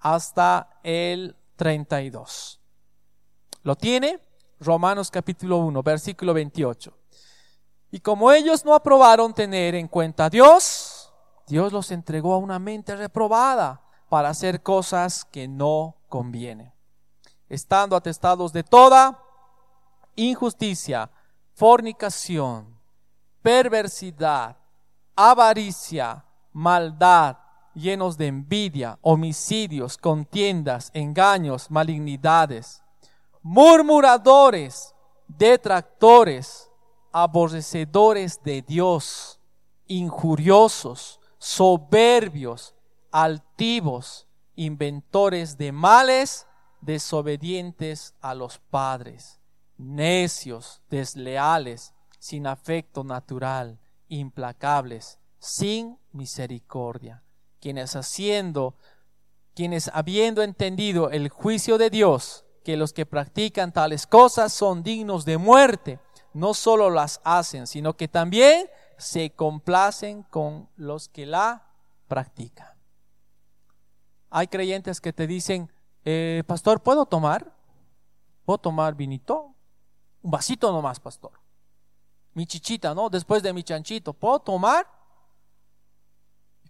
hasta 0.00 0.80
el 0.82 1.36
32. 1.56 2.60
¿Lo 3.62 3.76
tiene? 3.76 4.20
Romanos 4.58 5.10
capítulo 5.10 5.58
1, 5.58 5.82
versículo 5.82 6.34
28. 6.34 6.96
Y 7.94 8.00
como 8.00 8.32
ellos 8.32 8.64
no 8.64 8.74
aprobaron 8.74 9.34
tener 9.34 9.74
en 9.74 9.86
cuenta 9.86 10.24
a 10.24 10.30
Dios, 10.30 11.12
Dios 11.46 11.74
los 11.74 11.90
entregó 11.90 12.32
a 12.32 12.38
una 12.38 12.58
mente 12.58 12.96
reprobada 12.96 13.82
para 14.08 14.30
hacer 14.30 14.62
cosas 14.62 15.26
que 15.26 15.46
no 15.46 15.96
convienen, 16.08 16.72
estando 17.50 17.94
atestados 17.94 18.50
de 18.54 18.64
toda 18.64 19.22
injusticia, 20.16 21.10
fornicación, 21.52 22.80
perversidad, 23.42 24.56
avaricia, 25.14 26.24
maldad, 26.54 27.36
llenos 27.74 28.16
de 28.16 28.28
envidia, 28.28 28.98
homicidios, 29.02 29.98
contiendas, 29.98 30.90
engaños, 30.94 31.70
malignidades, 31.70 32.82
murmuradores, 33.42 34.94
detractores, 35.28 36.71
aborrecedores 37.12 38.42
de 38.42 38.62
Dios, 38.62 39.38
injuriosos, 39.86 41.20
soberbios, 41.38 42.74
altivos, 43.10 44.26
inventores 44.56 45.58
de 45.58 45.72
males, 45.72 46.46
desobedientes 46.80 48.14
a 48.20 48.34
los 48.34 48.58
padres, 48.58 49.40
necios, 49.76 50.82
desleales, 50.90 51.94
sin 52.18 52.46
afecto 52.46 53.04
natural, 53.04 53.78
implacables, 54.08 55.18
sin 55.38 55.98
misericordia, 56.12 57.22
quienes 57.60 57.96
haciendo, 57.96 58.76
quienes 59.54 59.90
habiendo 59.92 60.42
entendido 60.42 61.10
el 61.10 61.28
juicio 61.28 61.78
de 61.78 61.90
Dios, 61.90 62.44
que 62.64 62.76
los 62.76 62.92
que 62.92 63.06
practican 63.06 63.72
tales 63.72 64.06
cosas 64.06 64.52
son 64.52 64.82
dignos 64.82 65.24
de 65.24 65.38
muerte, 65.38 65.98
no 66.34 66.54
solo 66.54 66.90
las 66.90 67.20
hacen, 67.24 67.66
sino 67.66 67.96
que 67.96 68.08
también 68.08 68.68
se 68.98 69.30
complacen 69.30 70.22
con 70.24 70.68
los 70.76 71.08
que 71.08 71.26
la 71.26 71.66
practican. 72.08 72.68
Hay 74.30 74.48
creyentes 74.48 75.00
que 75.00 75.12
te 75.12 75.26
dicen, 75.26 75.70
eh, 76.04 76.42
pastor, 76.46 76.82
¿puedo 76.82 77.06
tomar? 77.06 77.54
¿Puedo 78.44 78.58
tomar 78.58 78.94
vinito? 78.94 79.54
Un 80.22 80.30
vasito 80.30 80.72
nomás, 80.72 81.00
pastor 81.00 81.42
mi 82.34 82.46
chichita, 82.46 82.94
¿no? 82.94 83.10
Después 83.10 83.42
de 83.42 83.52
mi 83.52 83.62
chanchito, 83.62 84.12
¿puedo 84.12 84.40
tomar? 84.40 84.86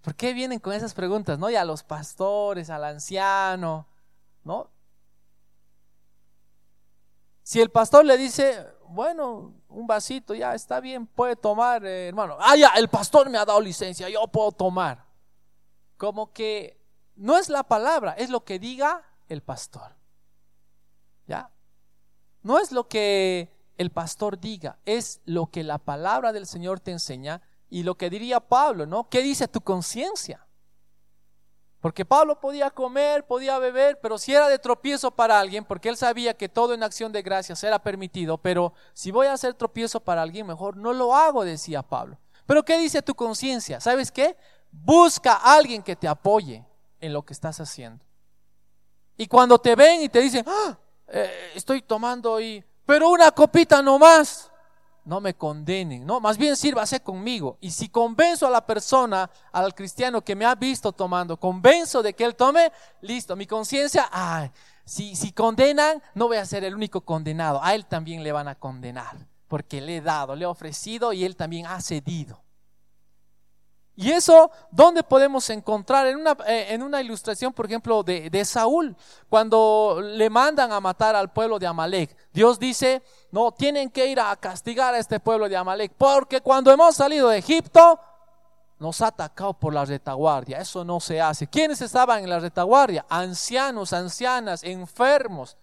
¿Por 0.02 0.14
qué 0.16 0.32
vienen 0.32 0.58
con 0.58 0.72
esas 0.72 0.94
preguntas, 0.94 1.38
no? 1.38 1.48
Y 1.48 1.56
a 1.56 1.64
los 1.64 1.84
pastores, 1.84 2.70
al 2.70 2.84
anciano, 2.84 3.86
¿no? 4.42 4.70
Si 7.44 7.60
el 7.60 7.70
pastor 7.70 8.04
le 8.04 8.16
dice, 8.16 8.66
bueno, 8.92 9.54
un 9.68 9.86
vasito, 9.86 10.34
ya 10.34 10.54
está 10.54 10.80
bien, 10.80 11.06
puede 11.06 11.36
tomar, 11.36 11.84
eh, 11.84 12.08
hermano. 12.08 12.36
Ah, 12.40 12.56
ya, 12.56 12.68
el 12.76 12.88
pastor 12.88 13.28
me 13.30 13.38
ha 13.38 13.44
dado 13.44 13.60
licencia, 13.60 14.08
yo 14.08 14.26
puedo 14.28 14.52
tomar. 14.52 15.04
Como 15.96 16.32
que 16.32 16.80
no 17.16 17.36
es 17.38 17.48
la 17.48 17.62
palabra, 17.62 18.12
es 18.12 18.30
lo 18.30 18.44
que 18.44 18.58
diga 18.58 19.02
el 19.28 19.42
pastor. 19.42 19.96
¿Ya? 21.26 21.50
No 22.42 22.58
es 22.58 22.72
lo 22.72 22.88
que 22.88 23.52
el 23.78 23.90
pastor 23.90 24.38
diga, 24.38 24.78
es 24.84 25.20
lo 25.24 25.46
que 25.46 25.62
la 25.62 25.78
palabra 25.78 26.32
del 26.32 26.46
Señor 26.46 26.80
te 26.80 26.90
enseña 26.90 27.42
y 27.68 27.84
lo 27.84 27.96
que 27.96 28.10
diría 28.10 28.40
Pablo, 28.40 28.86
¿no? 28.86 29.08
¿Qué 29.08 29.22
dice 29.22 29.48
tu 29.48 29.60
conciencia? 29.60 30.46
Porque 31.82 32.04
Pablo 32.04 32.38
podía 32.38 32.70
comer, 32.70 33.26
podía 33.26 33.58
beber, 33.58 33.98
pero 34.00 34.16
si 34.16 34.32
era 34.32 34.48
de 34.48 34.60
tropiezo 34.60 35.10
para 35.10 35.40
alguien, 35.40 35.64
porque 35.64 35.88
él 35.88 35.96
sabía 35.96 36.32
que 36.32 36.48
todo 36.48 36.74
en 36.74 36.84
acción 36.84 37.10
de 37.10 37.22
gracias 37.22 37.64
era 37.64 37.80
permitido, 37.80 38.38
pero 38.38 38.72
si 38.94 39.10
voy 39.10 39.26
a 39.26 39.32
hacer 39.32 39.54
tropiezo 39.54 39.98
para 39.98 40.22
alguien, 40.22 40.46
mejor 40.46 40.76
no 40.76 40.92
lo 40.92 41.12
hago, 41.12 41.44
decía 41.44 41.82
Pablo. 41.82 42.16
Pero 42.46 42.64
¿qué 42.64 42.78
dice 42.78 43.02
tu 43.02 43.16
conciencia? 43.16 43.80
¿Sabes 43.80 44.12
qué? 44.12 44.36
Busca 44.70 45.32
a 45.32 45.56
alguien 45.56 45.82
que 45.82 45.96
te 45.96 46.06
apoye 46.06 46.64
en 47.00 47.12
lo 47.12 47.24
que 47.24 47.32
estás 47.32 47.58
haciendo. 47.58 48.04
Y 49.16 49.26
cuando 49.26 49.58
te 49.58 49.74
ven 49.74 50.02
y 50.02 50.08
te 50.08 50.20
dicen, 50.20 50.44
ah, 50.46 50.78
eh, 51.08 51.50
estoy 51.56 51.82
tomando 51.82 52.40
y 52.40 52.64
pero 52.86 53.10
una 53.10 53.32
copita 53.32 53.82
no 53.82 53.98
más. 53.98 54.51
No 55.04 55.20
me 55.20 55.34
condenen, 55.34 56.06
no, 56.06 56.20
más 56.20 56.38
bien 56.38 56.56
sírvase 56.56 57.00
conmigo. 57.00 57.58
Y 57.60 57.72
si 57.72 57.88
convenzo 57.88 58.46
a 58.46 58.50
la 58.50 58.64
persona, 58.64 59.28
al 59.50 59.74
cristiano 59.74 60.22
que 60.22 60.36
me 60.36 60.44
ha 60.44 60.54
visto 60.54 60.92
tomando, 60.92 61.38
convenzo 61.38 62.02
de 62.02 62.14
que 62.14 62.24
él 62.24 62.36
tome, 62.36 62.70
listo, 63.00 63.34
mi 63.34 63.46
conciencia, 63.46 64.08
ay, 64.12 64.50
si, 64.84 65.16
si 65.16 65.32
condenan, 65.32 66.00
no 66.14 66.28
voy 66.28 66.36
a 66.36 66.46
ser 66.46 66.62
el 66.64 66.74
único 66.74 67.00
condenado, 67.00 67.62
a 67.62 67.74
él 67.74 67.86
también 67.86 68.22
le 68.22 68.30
van 68.30 68.46
a 68.46 68.54
condenar, 68.54 69.16
porque 69.48 69.80
le 69.80 69.96
he 69.96 70.00
dado, 70.00 70.36
le 70.36 70.44
he 70.44 70.46
ofrecido 70.46 71.12
y 71.12 71.24
él 71.24 71.34
también 71.34 71.66
ha 71.66 71.80
cedido. 71.80 72.42
Y 73.94 74.10
eso, 74.10 74.50
¿dónde 74.70 75.02
podemos 75.02 75.50
encontrar? 75.50 76.06
En 76.06 76.16
una, 76.16 76.36
eh, 76.46 76.68
en 76.70 76.82
una 76.82 77.02
ilustración, 77.02 77.52
por 77.52 77.66
ejemplo, 77.66 78.02
de, 78.02 78.30
de, 78.30 78.44
Saúl, 78.44 78.96
cuando 79.28 80.00
le 80.02 80.30
mandan 80.30 80.72
a 80.72 80.80
matar 80.80 81.14
al 81.14 81.30
pueblo 81.30 81.58
de 81.58 81.66
Amalek. 81.66 82.16
Dios 82.32 82.58
dice, 82.58 83.02
no, 83.32 83.50
tienen 83.50 83.90
que 83.90 84.06
ir 84.06 84.20
a 84.20 84.36
castigar 84.36 84.94
a 84.94 84.98
este 84.98 85.18
pueblo 85.18 85.48
de 85.48 85.56
Amalek, 85.56 85.94
porque 85.96 86.42
cuando 86.42 86.70
hemos 86.70 86.94
salido 86.94 87.30
de 87.30 87.38
Egipto, 87.38 87.98
nos 88.78 89.00
ha 89.00 89.06
atacado 89.06 89.54
por 89.54 89.72
la 89.72 89.86
retaguardia. 89.86 90.58
Eso 90.58 90.84
no 90.84 91.00
se 91.00 91.18
hace. 91.18 91.46
¿Quiénes 91.46 91.80
estaban 91.80 92.22
en 92.22 92.28
la 92.28 92.40
retaguardia? 92.40 93.06
Ancianos, 93.08 93.94
ancianas, 93.94 94.62
enfermos. 94.64 95.56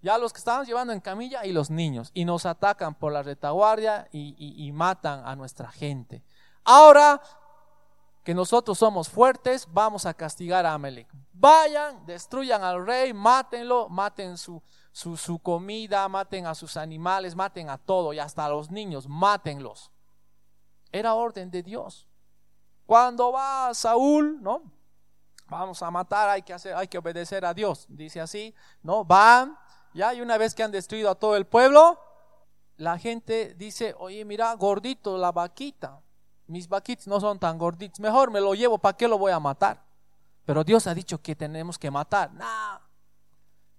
Ya 0.00 0.18
los 0.18 0.32
que 0.32 0.38
estaban 0.38 0.66
llevando 0.66 0.92
en 0.92 1.00
camilla 1.00 1.44
y 1.44 1.52
los 1.52 1.70
niños. 1.70 2.10
Y 2.12 2.24
nos 2.24 2.44
atacan 2.44 2.96
por 2.96 3.12
la 3.12 3.22
retaguardia 3.22 4.08
y, 4.10 4.72
matan 4.72 5.24
a 5.24 5.36
nuestra 5.36 5.70
gente. 5.70 6.24
Ahora 6.64 7.22
que 8.24 8.34
nosotros 8.34 8.78
somos 8.78 9.08
fuertes, 9.08 9.68
vamos 9.70 10.06
a 10.06 10.14
castigar 10.14 10.66
a 10.66 10.72
Amalek. 10.72 11.08
Vayan, 11.32 12.04
destruyan 12.04 12.64
al 12.64 12.84
rey, 12.84 13.12
mátenlo, 13.12 13.88
maten 13.88 14.36
su, 14.36 14.60
su, 14.92 15.16
su, 15.16 15.38
comida, 15.38 16.08
maten 16.08 16.46
a 16.46 16.54
sus 16.54 16.76
animales, 16.76 17.34
maten 17.34 17.70
a 17.70 17.78
todo 17.78 18.12
y 18.12 18.18
hasta 18.18 18.44
a 18.44 18.50
los 18.50 18.70
niños, 18.70 19.08
mátenlos. 19.08 19.90
Era 20.92 21.14
orden 21.14 21.50
de 21.50 21.62
Dios. 21.62 22.06
Cuando 22.86 23.32
va 23.32 23.72
Saúl, 23.74 24.42
¿no? 24.42 24.62
Vamos 25.48 25.82
a 25.82 25.90
matar, 25.90 26.28
hay 26.28 26.42
que 26.42 26.52
hacer, 26.52 26.74
hay 26.74 26.88
que 26.88 26.98
obedecer 26.98 27.44
a 27.44 27.54
Dios. 27.54 27.86
Dice 27.88 28.20
así, 28.20 28.54
¿no? 28.82 29.04
Van, 29.04 29.58
ya, 29.94 30.14
y 30.14 30.20
una 30.20 30.38
vez 30.38 30.54
que 30.54 30.62
han 30.62 30.70
destruido 30.70 31.10
a 31.10 31.14
todo 31.14 31.36
el 31.36 31.46
pueblo, 31.46 31.98
la 32.76 32.98
gente 32.98 33.54
dice, 33.54 33.94
oye, 33.98 34.24
mira, 34.24 34.52
gordito 34.54 35.16
la 35.16 35.32
vaquita. 35.32 36.02
Mis 36.46 36.68
vaquitas 36.68 37.06
no 37.06 37.20
son 37.20 37.38
tan 37.38 37.56
gorditos. 37.56 38.00
Mejor 38.00 38.30
me 38.30 38.40
lo 38.40 38.54
llevo, 38.54 38.78
¿para 38.78 38.96
qué 38.96 39.08
lo 39.08 39.18
voy 39.18 39.32
a 39.32 39.40
matar? 39.40 39.82
Pero 40.44 40.64
Dios 40.64 40.86
ha 40.86 40.94
dicho 40.94 41.20
que 41.22 41.36
tenemos 41.36 41.78
que 41.78 41.90
matar. 41.90 42.32
Nah. 42.34 42.81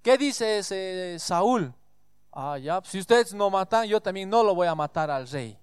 ¿Qué 0.04 0.18
dice 0.18 0.60
ese 0.60 1.18
Saúl? 1.18 1.74
Ah, 2.32 2.58
ya, 2.58 2.82
si 2.84 3.00
ustedes 3.00 3.34
no 3.34 3.50
matan, 3.50 3.88
yo 3.88 4.02
también 4.02 4.30
no 4.30 4.44
lo 4.44 4.54
voy 4.54 4.68
a 4.68 4.76
matar 4.76 5.10
al 5.10 5.28
rey. 5.28 5.58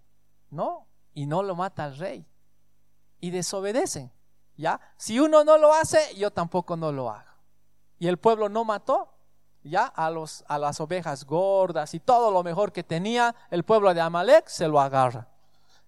No, 0.51 0.87
y 1.15 1.27
no 1.27 1.43
lo 1.43 1.55
mata 1.55 1.85
al 1.85 1.97
rey 1.97 2.27
y 3.21 3.31
desobedecen. 3.31 4.11
¿Ya? 4.57 4.81
Si 4.97 5.21
uno 5.21 5.45
no 5.45 5.57
lo 5.59 5.73
hace, 5.73 6.15
yo 6.17 6.31
tampoco 6.31 6.77
no 6.77 6.91
lo 6.93 7.11
hago. 7.11 7.31
Y 7.99 8.09
el 8.09 8.19
pueblo 8.19 8.49
no 8.49 8.65
mató, 8.65 9.13
¿ya? 9.63 9.85
A, 9.85 10.11
los, 10.11 10.45
a 10.49 10.59
las 10.59 10.81
ovejas 10.81 11.25
gordas 11.25 11.95
y 11.95 12.01
todo 12.01 12.31
lo 12.31 12.43
mejor 12.43 12.73
que 12.73 12.83
tenía 12.83 13.35
el 13.51 13.63
pueblo 13.63 13.93
de 13.95 14.01
Amalek 14.01 14.49
se 14.49 14.69
lo 14.69 14.81
agarra. 14.81 15.29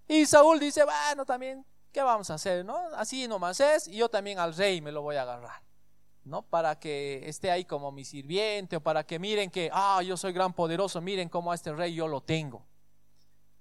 Y 0.09 0.27
Saúl 0.27 0.59
dice, 0.59 0.85
bueno, 0.85 1.25
también, 1.25 1.65
¿qué 1.91 2.03
vamos 2.03 2.31
a 2.31 2.35
hacer? 2.35 2.65
¿No? 2.65 2.77
Así 2.97 3.29
nomás 3.29 3.61
es, 3.61 3.88
y 3.88 3.97
yo 3.97 4.09
también 4.09 4.38
al 4.38 4.55
rey 4.55 4.81
me 4.81 4.93
lo 4.93 5.03
voy 5.03 5.17
a 5.17 5.23
agarrar. 5.23 5.62
¿No? 6.24 6.42
Para 6.42 6.78
que 6.78 7.28
esté 7.28 7.50
ahí 7.50 7.64
como 7.64 7.90
mi 7.90 8.04
sirviente 8.04 8.76
o 8.76 8.80
para 8.80 9.04
que 9.04 9.18
miren 9.18 9.50
que, 9.50 9.70
ah, 9.72 10.00
yo 10.02 10.16
soy 10.16 10.32
gran 10.32 10.52
poderoso, 10.52 11.00
miren 11.00 11.28
cómo 11.28 11.50
a 11.50 11.54
este 11.54 11.72
rey 11.72 11.94
yo 11.94 12.06
lo 12.06 12.20
tengo. 12.20 12.64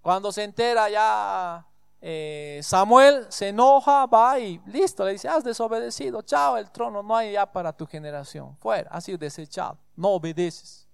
Cuando 0.02 0.32
se 0.32 0.44
entera 0.44 0.90
ya 0.90 1.66
eh, 2.04 2.60
Samuel 2.64 3.28
se 3.30 3.50
enoja, 3.50 4.08
va 4.08 4.40
y 4.40 4.60
listo, 4.66 5.06
le 5.06 5.12
dice, 5.12 5.30
has 5.30 5.44
desobedecido, 5.44 6.24
chao, 6.24 6.58
el 6.58 6.72
trono 6.72 7.04
no 7.04 7.16
hay 7.16 7.34
ya 7.34 7.46
para 7.46 7.72
tu 7.72 7.86
generación, 7.86 8.58
fuera, 8.58 8.90
has 8.90 9.04
sido 9.04 9.20
desechado, 9.20 9.78
no 9.96 10.10
obedeces. 10.10 10.88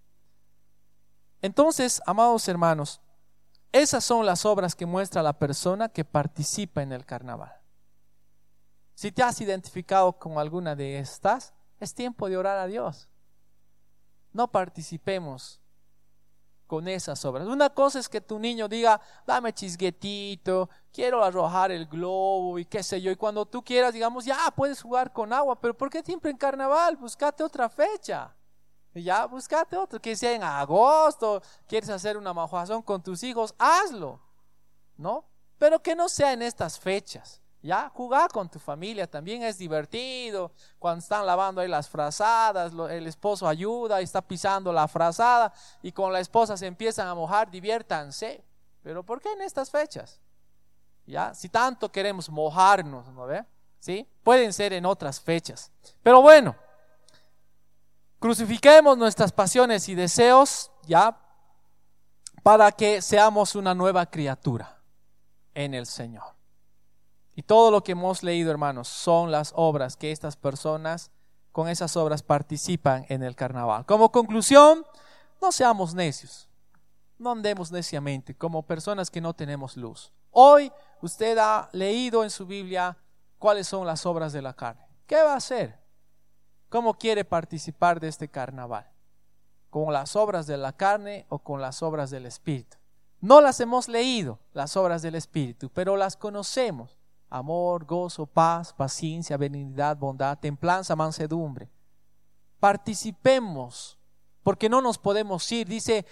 Entonces, 1.41 2.01
amados 2.05 2.45
hermanos, 2.49 2.99
esas 3.71 4.03
son 4.03 4.25
las 4.25 4.45
obras 4.45 4.75
que 4.75 4.85
muestra 4.85 5.23
la 5.23 5.31
persona 5.31 5.87
que 5.87 6.03
participa 6.03 6.81
en 6.81 6.91
el 6.91 7.05
carnaval. 7.05 7.53
Si 8.93 9.11
te 9.11 9.23
has 9.23 9.39
identificado 9.39 10.11
con 10.19 10.37
alguna 10.39 10.75
de 10.75 10.99
estas, 10.99 11.53
es 11.79 11.93
tiempo 11.93 12.29
de 12.29 12.37
orar 12.37 12.57
a 12.57 12.67
Dios. 12.67 13.09
No 14.33 14.51
participemos 14.51 15.59
con 16.67 16.87
esas 16.87 17.23
obras. 17.25 17.47
Una 17.47 17.69
cosa 17.69 17.97
es 17.97 18.09
que 18.09 18.21
tu 18.21 18.37
niño 18.37 18.67
diga, 18.67 18.99
dame 19.25 19.53
chisguetito, 19.53 20.69
quiero 20.91 21.23
arrojar 21.23 21.71
el 21.71 21.87
globo 21.87 22.59
y 22.59 22.65
qué 22.65 22.83
sé 22.83 23.01
yo. 23.01 23.09
Y 23.09 23.15
cuando 23.15 23.45
tú 23.45 23.63
quieras, 23.63 23.93
digamos, 23.93 24.25
ya 24.25 24.37
puedes 24.55 24.81
jugar 24.81 25.11
con 25.13 25.31
agua, 25.31 25.59
pero 25.59 25.75
¿por 25.75 25.89
qué 25.89 26.03
siempre 26.03 26.29
en 26.29 26.37
carnaval? 26.37 26.97
Buscate 26.97 27.43
otra 27.43 27.69
fecha. 27.69 28.33
Ya, 28.93 29.25
buscate 29.25 29.77
otro, 29.77 30.01
que 30.01 30.15
sea 30.15 30.33
en 30.33 30.43
agosto, 30.43 31.41
quieres 31.67 31.89
hacer 31.89 32.17
una 32.17 32.33
majuazón 32.33 32.81
con 32.81 33.01
tus 33.01 33.21
hijos, 33.21 33.53
hazlo, 33.59 34.19
¿no? 34.95 35.23
Pero 35.59 35.79
que 35.79 35.95
no 35.95 36.09
sea 36.09 36.33
en 36.33 36.41
estas 36.41 36.79
fechas. 36.79 37.41
Ya, 37.67 37.91
jugar 37.93 38.31
con 38.31 38.47
tu 38.47 38.59
familia 38.59 39.07
también 39.07 39.43
es 39.43 39.57
divertido. 39.57 40.53
Cuando 40.79 40.99
están 40.99 41.25
lavando 41.25 41.59
ahí 41.59 41.67
las 41.67 41.89
frazadas, 41.89 42.71
el 42.89 43.05
esposo 43.07 43.45
ayuda 43.45 43.99
y 43.99 44.05
está 44.05 44.21
pisando 44.21 44.71
la 44.71 44.87
frazada 44.87 45.53
y 45.81 45.91
con 45.91 46.13
la 46.13 46.21
esposa 46.21 46.55
se 46.55 46.65
empiezan 46.65 47.09
a 47.09 47.13
mojar, 47.13 47.51
diviértanse. 47.51 48.41
Pero 48.81 49.03
¿por 49.03 49.19
qué 49.19 49.33
en 49.33 49.41
estas 49.41 49.69
fechas? 49.69 50.21
Ya, 51.05 51.33
si 51.33 51.49
tanto 51.49 51.91
queremos 51.91 52.29
mojarnos, 52.29 53.09
¿no 53.09 53.25
ve? 53.25 53.45
¿Sí? 53.79 54.07
Pueden 54.23 54.53
ser 54.53 54.71
en 54.71 54.85
otras 54.85 55.19
fechas. 55.19 55.69
Pero 56.01 56.21
bueno, 56.21 56.55
crucifiquemos 58.17 58.97
nuestras 58.97 59.33
pasiones 59.33 59.89
y 59.89 59.95
deseos, 59.95 60.71
ya, 60.83 61.19
para 62.43 62.71
que 62.71 63.01
seamos 63.01 63.55
una 63.55 63.75
nueva 63.75 64.05
criatura 64.05 64.79
en 65.53 65.73
el 65.73 65.85
Señor. 65.85 66.36
Y 67.37 67.43
todo 67.43 67.69
lo 67.69 67.83
que 67.83 67.91
hemos 67.91 68.23
leído, 68.23 68.49
hermanos, 68.49 68.87
son 68.87 69.29
las 69.29 69.53
obras 69.55 69.95
que 69.95 70.11
estas 70.11 70.35
personas 70.35 71.11
con 71.51 71.69
esas 71.69 71.95
obras 71.95 72.23
participan 72.23 73.05
en 73.09 73.21
el 73.21 73.35
carnaval. 73.35 73.85
Como 73.85 74.11
conclusión, 74.11 74.83
no 75.39 75.51
seamos 75.51 75.93
necios. 75.93 76.49
No 77.19 77.33
andemos 77.33 77.71
neciamente 77.71 78.33
como 78.33 78.63
personas 78.63 79.11
que 79.11 79.21
no 79.21 79.35
tenemos 79.35 79.77
luz. 79.77 80.11
Hoy 80.31 80.71
usted 80.99 81.37
ha 81.37 81.69
leído 81.73 82.23
en 82.23 82.31
su 82.31 82.47
Biblia 82.47 82.97
cuáles 83.37 83.67
son 83.67 83.85
las 83.85 84.07
obras 84.07 84.33
de 84.33 84.41
la 84.41 84.55
carne. 84.55 84.87
¿Qué 85.05 85.17
va 85.21 85.33
a 85.33 85.37
hacer? 85.37 85.79
¿Cómo 86.69 86.95
quiere 86.95 87.23
participar 87.23 87.99
de 87.99 88.07
este 88.07 88.27
carnaval? 88.29 88.89
¿Con 89.69 89.93
las 89.93 90.15
obras 90.15 90.47
de 90.47 90.57
la 90.57 90.73
carne 90.73 91.27
o 91.29 91.37
con 91.37 91.61
las 91.61 91.83
obras 91.83 92.09
del 92.09 92.25
Espíritu? 92.25 92.77
No 93.21 93.41
las 93.41 93.59
hemos 93.59 93.87
leído, 93.87 94.39
las 94.53 94.75
obras 94.75 95.03
del 95.03 95.13
Espíritu, 95.13 95.69
pero 95.69 95.97
las 95.97 96.17
conocemos 96.17 96.96
amor, 97.29 97.85
gozo, 97.85 98.25
paz, 98.25 98.73
paciencia, 98.73 99.37
benignidad, 99.37 99.97
bondad, 99.97 100.37
templanza, 100.37 100.95
mansedumbre. 100.95 101.69
Participemos, 102.59 103.97
porque 104.43 104.69
no 104.69 104.81
nos 104.81 104.97
podemos 104.97 105.49
ir. 105.51 105.67
Dice 105.67 106.05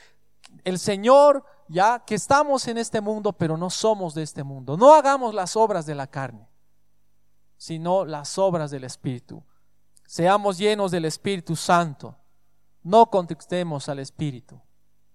el 0.63 0.78
Señor, 0.80 1.43
ya 1.67 2.04
que 2.06 2.15
estamos 2.15 2.67
en 2.67 2.78
este 2.78 3.01
mundo, 3.01 3.34
pero 3.34 3.58
no 3.58 3.69
somos 3.69 4.13
de 4.13 4.23
este 4.23 4.43
mundo. 4.43 4.78
No 4.78 4.93
hagamos 4.93 5.34
las 5.34 5.56
obras 5.56 5.86
de 5.86 5.95
la 5.95 6.08
carne, 6.08 6.47
sino 7.58 8.06
las 8.06 8.38
obras 8.38 8.71
del 8.71 8.84
Espíritu. 8.84 9.43
Seamos 10.06 10.58
llenos 10.58 10.91
del 10.91 11.06
Espíritu 11.06 11.56
Santo. 11.56 12.15
No 12.84 13.10
contestemos 13.10 13.89
al 13.89 13.99
Espíritu. 13.99 14.62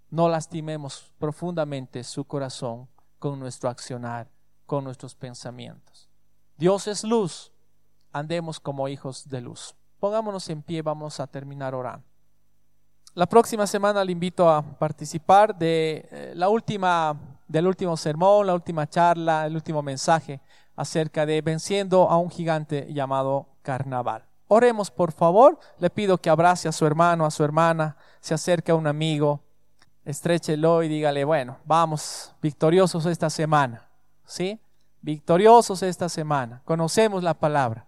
No 0.09 0.29
lastimemos 0.29 1.13
profundamente 1.19 2.03
su 2.03 2.25
corazón 2.25 2.89
con 3.21 3.39
nuestro 3.39 3.71
accionar 3.71 4.29
con 4.71 4.85
nuestros 4.85 5.17
pensamientos. 5.17 6.09
Dios 6.57 6.87
es 6.87 7.03
luz, 7.03 7.51
andemos 8.13 8.61
como 8.61 8.87
hijos 8.87 9.29
de 9.29 9.41
luz. 9.41 9.75
Pongámonos 9.99 10.49
en 10.49 10.63
pie, 10.63 10.81
vamos 10.81 11.19
a 11.19 11.27
terminar 11.27 11.75
orando. 11.75 12.07
La 13.15 13.27
próxima 13.27 13.67
semana 13.67 14.05
le 14.05 14.13
invito 14.13 14.49
a 14.49 14.63
participar 14.63 15.59
de 15.59 16.09
eh, 16.13 16.33
la 16.37 16.49
última, 16.49 17.19
del 17.49 17.67
último 17.67 17.97
sermón, 17.97 18.47
la 18.47 18.55
última 18.55 18.89
charla, 18.89 19.45
el 19.45 19.57
último 19.57 19.83
mensaje 19.83 20.41
acerca 20.77 21.27
de 21.27 21.43
venciendo 21.43 22.09
a 22.09 22.17
un 22.19 22.31
gigante 22.31 22.95
llamado 22.95 23.49
carnaval. 23.63 24.25
Oremos, 24.47 24.93
por 24.93 25.11
favor. 25.11 25.59
Le 25.81 25.91
pido 25.91 26.17
que 26.17 26.31
abrace 26.31 26.69
a 26.69 26.73
su 26.73 26.87
hermano, 26.87 27.27
a 27.27 27.33
su 27.33 27.43
hermana, 27.43 27.97
se 28.21 28.35
acerque 28.35 28.71
a 28.71 28.77
un 28.77 28.87
amigo, 28.87 29.41
estrechelo 30.05 30.85
y 30.85 30.89
dígale, 30.89 31.25
bueno, 31.25 31.59
vamos 31.65 32.33
victoriosos 32.41 33.05
esta 33.07 33.31
semana. 33.31 33.90
¿Sí? 34.31 34.61
Victoriosos 35.03 35.83
esta 35.83 36.09
semana. 36.09 36.63
Conocemos 36.65 37.23
la 37.23 37.35
palabra. 37.35 37.87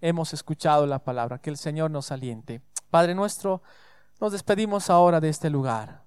Hemos 0.00 0.34
escuchado 0.34 0.86
la 0.86 0.98
palabra. 0.98 1.38
Que 1.38 1.50
el 1.50 1.56
Señor 1.56 1.90
nos 1.90 2.12
aliente. 2.12 2.60
Padre 2.90 3.14
nuestro, 3.14 3.62
nos 4.20 4.32
despedimos 4.32 4.90
ahora 4.90 5.20
de 5.20 5.30
este 5.30 5.50
lugar. 5.50 6.04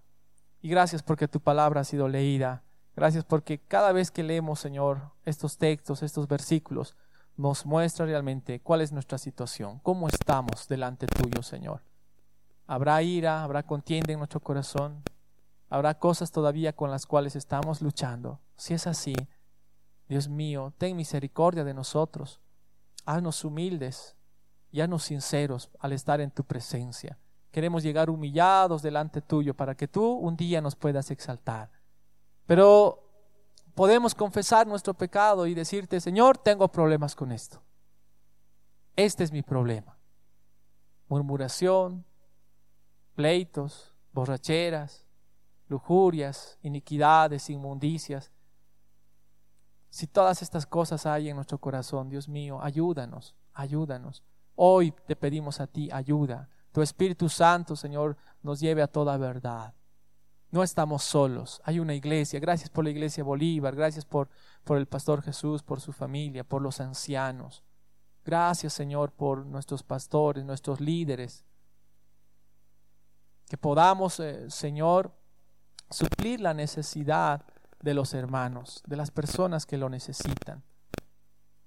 Y 0.62 0.70
gracias 0.70 1.04
porque 1.04 1.28
tu 1.28 1.40
palabra 1.40 1.82
ha 1.82 1.84
sido 1.84 2.08
leída. 2.08 2.64
Gracias 2.96 3.24
porque 3.24 3.60
cada 3.60 3.92
vez 3.92 4.12
que 4.12 4.24
leemos, 4.24 4.60
Señor, 4.60 5.12
estos 5.26 5.58
textos, 5.58 6.04
estos 6.04 6.28
versículos, 6.28 6.96
nos 7.38 7.66
muestra 7.66 8.06
realmente 8.06 8.60
cuál 8.60 8.82
es 8.82 8.92
nuestra 8.92 9.18
situación, 9.18 9.80
cómo 9.80 10.10
estamos 10.10 10.68
delante 10.68 11.08
tuyo, 11.08 11.42
Señor. 11.42 11.82
Habrá 12.68 13.02
ira, 13.02 13.44
habrá 13.44 13.64
contienda 13.64 14.12
en 14.12 14.20
nuestro 14.20 14.42
corazón, 14.42 15.02
habrá 15.70 15.98
cosas 15.98 16.32
todavía 16.32 16.74
con 16.74 16.92
las 16.92 17.06
cuales 17.06 17.38
estamos 17.38 17.82
luchando. 17.82 18.42
Si 18.58 18.74
es 18.74 18.86
así, 18.88 19.16
Dios 20.10 20.28
mío, 20.28 20.74
ten 20.78 20.98
misericordia 20.98 21.64
de 21.64 21.74
nosotros. 21.74 22.42
Haznos 23.06 23.46
humildes 23.46 24.16
y 24.72 24.82
haznos 24.82 25.04
sinceros 25.04 25.70
al 25.80 25.94
estar 25.94 26.20
en 26.20 26.32
tu 26.32 26.44
presencia. 26.44 27.18
Queremos 27.52 27.84
llegar 27.84 28.10
humillados 28.10 28.82
delante 28.82 29.22
tuyo 29.22 29.54
para 29.54 29.76
que 29.76 29.88
tú 29.88 30.04
un 30.14 30.36
día 30.36 30.62
nos 30.62 30.76
puedas 30.76 31.12
exaltar. 31.12 31.70
Pero 32.48 33.08
podemos 33.76 34.16
confesar 34.16 34.66
nuestro 34.66 34.96
pecado 34.96 35.46
y 35.46 35.54
decirte, 35.54 36.02
Señor, 36.02 36.40
tengo 36.40 36.68
problemas 36.68 37.16
con 37.16 37.32
esto. 37.32 37.62
Este 38.96 39.24
es 39.24 39.32
mi 39.32 39.44
problema. 39.44 39.96
Murmuración, 41.08 42.04
pleitos, 43.14 43.94
borracheras, 44.12 45.06
lujurias, 45.68 46.58
iniquidades, 46.64 47.50
inmundicias. 47.50 48.32
Si 49.90 50.08
todas 50.08 50.42
estas 50.42 50.66
cosas 50.66 51.06
hay 51.06 51.30
en 51.30 51.36
nuestro 51.36 51.58
corazón, 51.58 52.10
Dios 52.10 52.30
mío, 52.30 52.62
ayúdanos, 52.62 53.36
ayúdanos. 53.54 54.24
Hoy 54.56 54.94
te 55.08 55.16
pedimos 55.16 55.60
a 55.60 55.68
ti 55.68 55.90
ayuda. 55.92 56.50
Tu 56.72 56.82
Espíritu 56.82 57.28
Santo, 57.30 57.76
Señor, 57.76 58.16
nos 58.44 58.60
lleve 58.60 58.82
a 58.82 58.88
toda 58.88 59.18
verdad. 59.18 59.74
No 60.52 60.64
estamos 60.64 61.04
solos. 61.04 61.62
Hay 61.64 61.80
una 61.80 61.94
iglesia. 61.94 62.40
Gracias 62.40 62.70
por 62.70 62.84
la 62.84 62.90
iglesia 62.90 63.24
Bolívar. 63.24 63.76
Gracias 63.76 64.06
por, 64.06 64.30
por 64.64 64.78
el 64.78 64.88
pastor 64.88 65.22
Jesús, 65.22 65.64
por 65.64 65.80
su 65.80 65.94
familia, 65.94 66.44
por 66.44 66.62
los 66.62 66.80
ancianos. 66.80 67.64
Gracias, 68.26 68.74
Señor, 68.74 69.12
por 69.12 69.46
nuestros 69.46 69.84
pastores, 69.84 70.44
nuestros 70.46 70.80
líderes. 70.80 71.46
Que 73.48 73.58
podamos, 73.58 74.20
eh, 74.20 74.50
Señor, 74.50 75.12
suplir 75.90 76.40
la 76.40 76.54
necesidad 76.54 77.44
de 77.82 77.94
los 77.94 78.14
hermanos, 78.14 78.84
de 78.86 78.96
las 78.96 79.12
personas 79.12 79.66
que 79.66 79.78
lo 79.78 79.90
necesitan. 79.90 80.64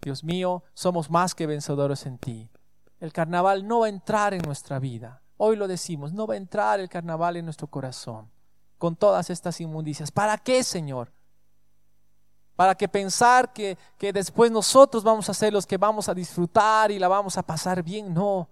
Dios 0.00 0.24
mío, 0.24 0.64
somos 0.74 1.10
más 1.10 1.34
que 1.34 1.46
vencedores 1.46 2.06
en 2.06 2.18
ti. 2.18 2.50
El 2.98 3.12
carnaval 3.12 3.66
no 3.66 3.80
va 3.80 3.86
a 3.86 3.90
entrar 3.90 4.34
en 4.34 4.42
nuestra 4.42 4.78
vida. 4.78 5.22
Hoy 5.36 5.56
lo 5.56 5.68
decimos, 5.68 6.12
no 6.12 6.26
va 6.26 6.34
a 6.34 6.38
entrar 6.38 6.80
el 6.80 6.88
carnaval 6.88 7.36
en 7.36 7.44
nuestro 7.44 7.66
corazón 7.66 8.30
con 8.78 8.96
todas 8.96 9.30
estas 9.30 9.60
inmundicias. 9.60 10.10
¿Para 10.10 10.36
qué, 10.36 10.64
Señor? 10.64 11.12
Para 12.56 12.74
que 12.74 12.88
pensar 12.88 13.52
que, 13.52 13.78
que 13.96 14.12
después 14.12 14.50
nosotros 14.50 15.04
vamos 15.04 15.28
a 15.28 15.34
ser 15.34 15.52
los 15.52 15.66
que 15.66 15.76
vamos 15.76 16.08
a 16.08 16.14
disfrutar 16.14 16.90
y 16.90 16.98
la 16.98 17.06
vamos 17.06 17.38
a 17.38 17.44
pasar 17.44 17.82
bien. 17.82 18.12
No, 18.12 18.50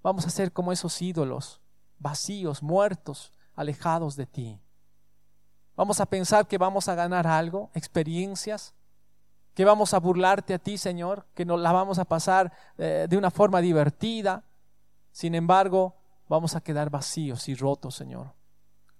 vamos 0.00 0.24
a 0.24 0.30
ser 0.30 0.52
como 0.52 0.70
esos 0.70 1.02
ídolos, 1.02 1.60
vacíos, 1.98 2.62
muertos, 2.62 3.32
alejados 3.56 4.14
de 4.14 4.26
ti. 4.26 4.61
Vamos 5.76 6.00
a 6.00 6.06
pensar 6.06 6.46
que 6.46 6.58
vamos 6.58 6.88
a 6.88 6.94
ganar 6.94 7.26
algo, 7.26 7.70
experiencias, 7.74 8.74
que 9.54 9.64
vamos 9.64 9.94
a 9.94 9.98
burlarte 9.98 10.54
a 10.54 10.58
ti, 10.58 10.78
Señor, 10.78 11.26
que 11.34 11.44
nos 11.44 11.60
la 11.60 11.72
vamos 11.72 11.98
a 11.98 12.04
pasar 12.04 12.52
eh, 12.78 13.06
de 13.08 13.16
una 13.16 13.30
forma 13.30 13.60
divertida. 13.60 14.44
Sin 15.10 15.34
embargo, 15.34 15.96
vamos 16.28 16.56
a 16.56 16.60
quedar 16.60 16.90
vacíos 16.90 17.48
y 17.48 17.54
rotos, 17.54 17.94
Señor 17.94 18.34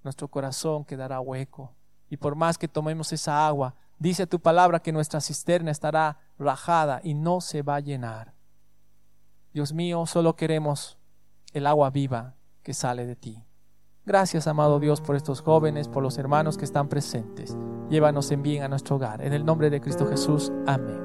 nuestro 0.03 0.29
corazón 0.29 0.85
quedará 0.85 1.21
hueco. 1.21 1.75
Y 2.09 2.17
por 2.17 2.35
más 2.35 2.59
que 2.59 2.69
tomemos 2.69 3.13
esa 3.13 3.47
agua, 3.47 3.75
dice 3.99 4.27
tu 4.27 4.41
palabra 4.41 4.81
que 4.81 4.93
nuestra 4.93 5.21
cisterna 5.21 5.71
estará 5.71 6.19
rajada 6.39 7.01
y 7.03 7.15
no 7.15 7.41
se 7.41 7.63
va 7.63 7.77
a 7.77 7.81
llenar. 7.81 8.35
Dios 9.53 9.73
mío, 9.73 10.05
solo 10.07 10.37
queremos 10.37 10.99
el 11.53 11.67
agua 11.67 11.91
viva 11.91 12.35
que 12.63 12.75
sale 12.75 13.07
de 13.07 13.17
ti. 13.17 13.43
Gracias, 14.05 14.49
amado 14.49 14.81
Dios, 14.81 15.01
por 15.01 15.15
estos 15.15 15.43
jóvenes, 15.43 15.87
por 15.87 16.03
los 16.03 16.19
hermanos 16.19 16.59
que 16.59 16.65
están 16.65 16.88
presentes. 16.88 17.57
Llévanos 17.88 18.33
en 18.33 18.43
bien 18.43 18.65
a 18.65 18.69
nuestro 18.69 18.97
hogar. 18.97 19.23
En 19.23 19.33
el 19.33 19.45
nombre 19.45 19.71
de 19.71 19.81
Cristo 19.81 20.09
Jesús. 20.09 20.51
Amén. 20.67 21.01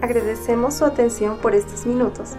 Agradecemos 0.00 0.74
su 0.74 0.84
atención 0.84 1.38
por 1.38 1.56
estos 1.56 1.86
minutos. 1.86 2.36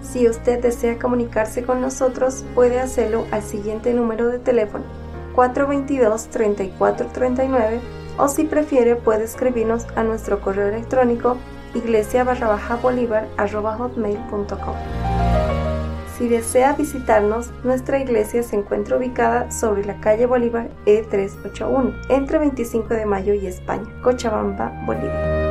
Si 0.00 0.26
usted 0.26 0.62
desea 0.62 0.98
comunicarse 0.98 1.64
con 1.64 1.82
nosotros, 1.82 2.46
puede 2.54 2.80
hacerlo 2.80 3.26
al 3.30 3.42
siguiente 3.42 3.92
número 3.92 4.28
de 4.28 4.38
teléfono 4.38 4.84
422-3439 5.34 8.03
o 8.18 8.28
si 8.28 8.44
prefiere 8.44 8.96
puede 8.96 9.24
escribirnos 9.24 9.86
a 9.96 10.02
nuestro 10.02 10.40
correo 10.40 10.68
electrónico 10.68 11.36
iglesia 11.74 12.24
hotmail.com. 12.24 14.74
Si 16.16 16.28
desea 16.28 16.74
visitarnos, 16.74 17.50
nuestra 17.64 17.98
iglesia 17.98 18.44
se 18.44 18.54
encuentra 18.54 18.96
ubicada 18.96 19.50
sobre 19.50 19.84
la 19.84 19.98
calle 20.00 20.26
Bolívar 20.26 20.70
E381, 20.86 21.92
entre 22.08 22.38
25 22.38 22.94
de 22.94 23.04
Mayo 23.04 23.34
y 23.34 23.48
España, 23.48 23.92
Cochabamba, 24.02 24.72
Bolivia 24.86 25.44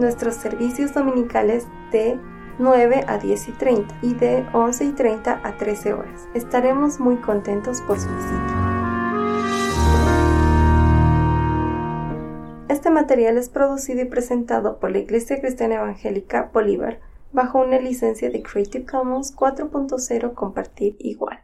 nuestros 0.00 0.34
servicios 0.34 0.94
dominicales 0.94 1.66
de 1.92 2.18
9 2.58 3.04
a 3.06 3.18
10 3.18 3.48
y 3.48 3.52
30 3.52 3.94
y 4.02 4.14
de 4.14 4.44
11 4.52 4.84
y 4.86 4.92
30 4.92 5.40
a 5.44 5.56
13 5.56 5.92
horas. 5.92 6.28
Estaremos 6.34 6.98
muy 6.98 7.16
contentos 7.16 7.80
por 7.82 7.98
su 7.98 8.08
visita. 8.08 8.49
Este 12.80 12.88
material 12.88 13.36
es 13.36 13.50
producido 13.50 14.00
y 14.00 14.06
presentado 14.06 14.78
por 14.78 14.90
la 14.90 15.00
Iglesia 15.00 15.38
Cristiana 15.38 15.74
Evangélica 15.74 16.50
Bolívar 16.50 16.98
bajo 17.30 17.60
una 17.60 17.78
licencia 17.78 18.30
de 18.30 18.42
Creative 18.42 18.86
Commons 18.86 19.36
4.0 19.36 20.32
Compartir 20.32 20.96
Igual. 20.98 21.40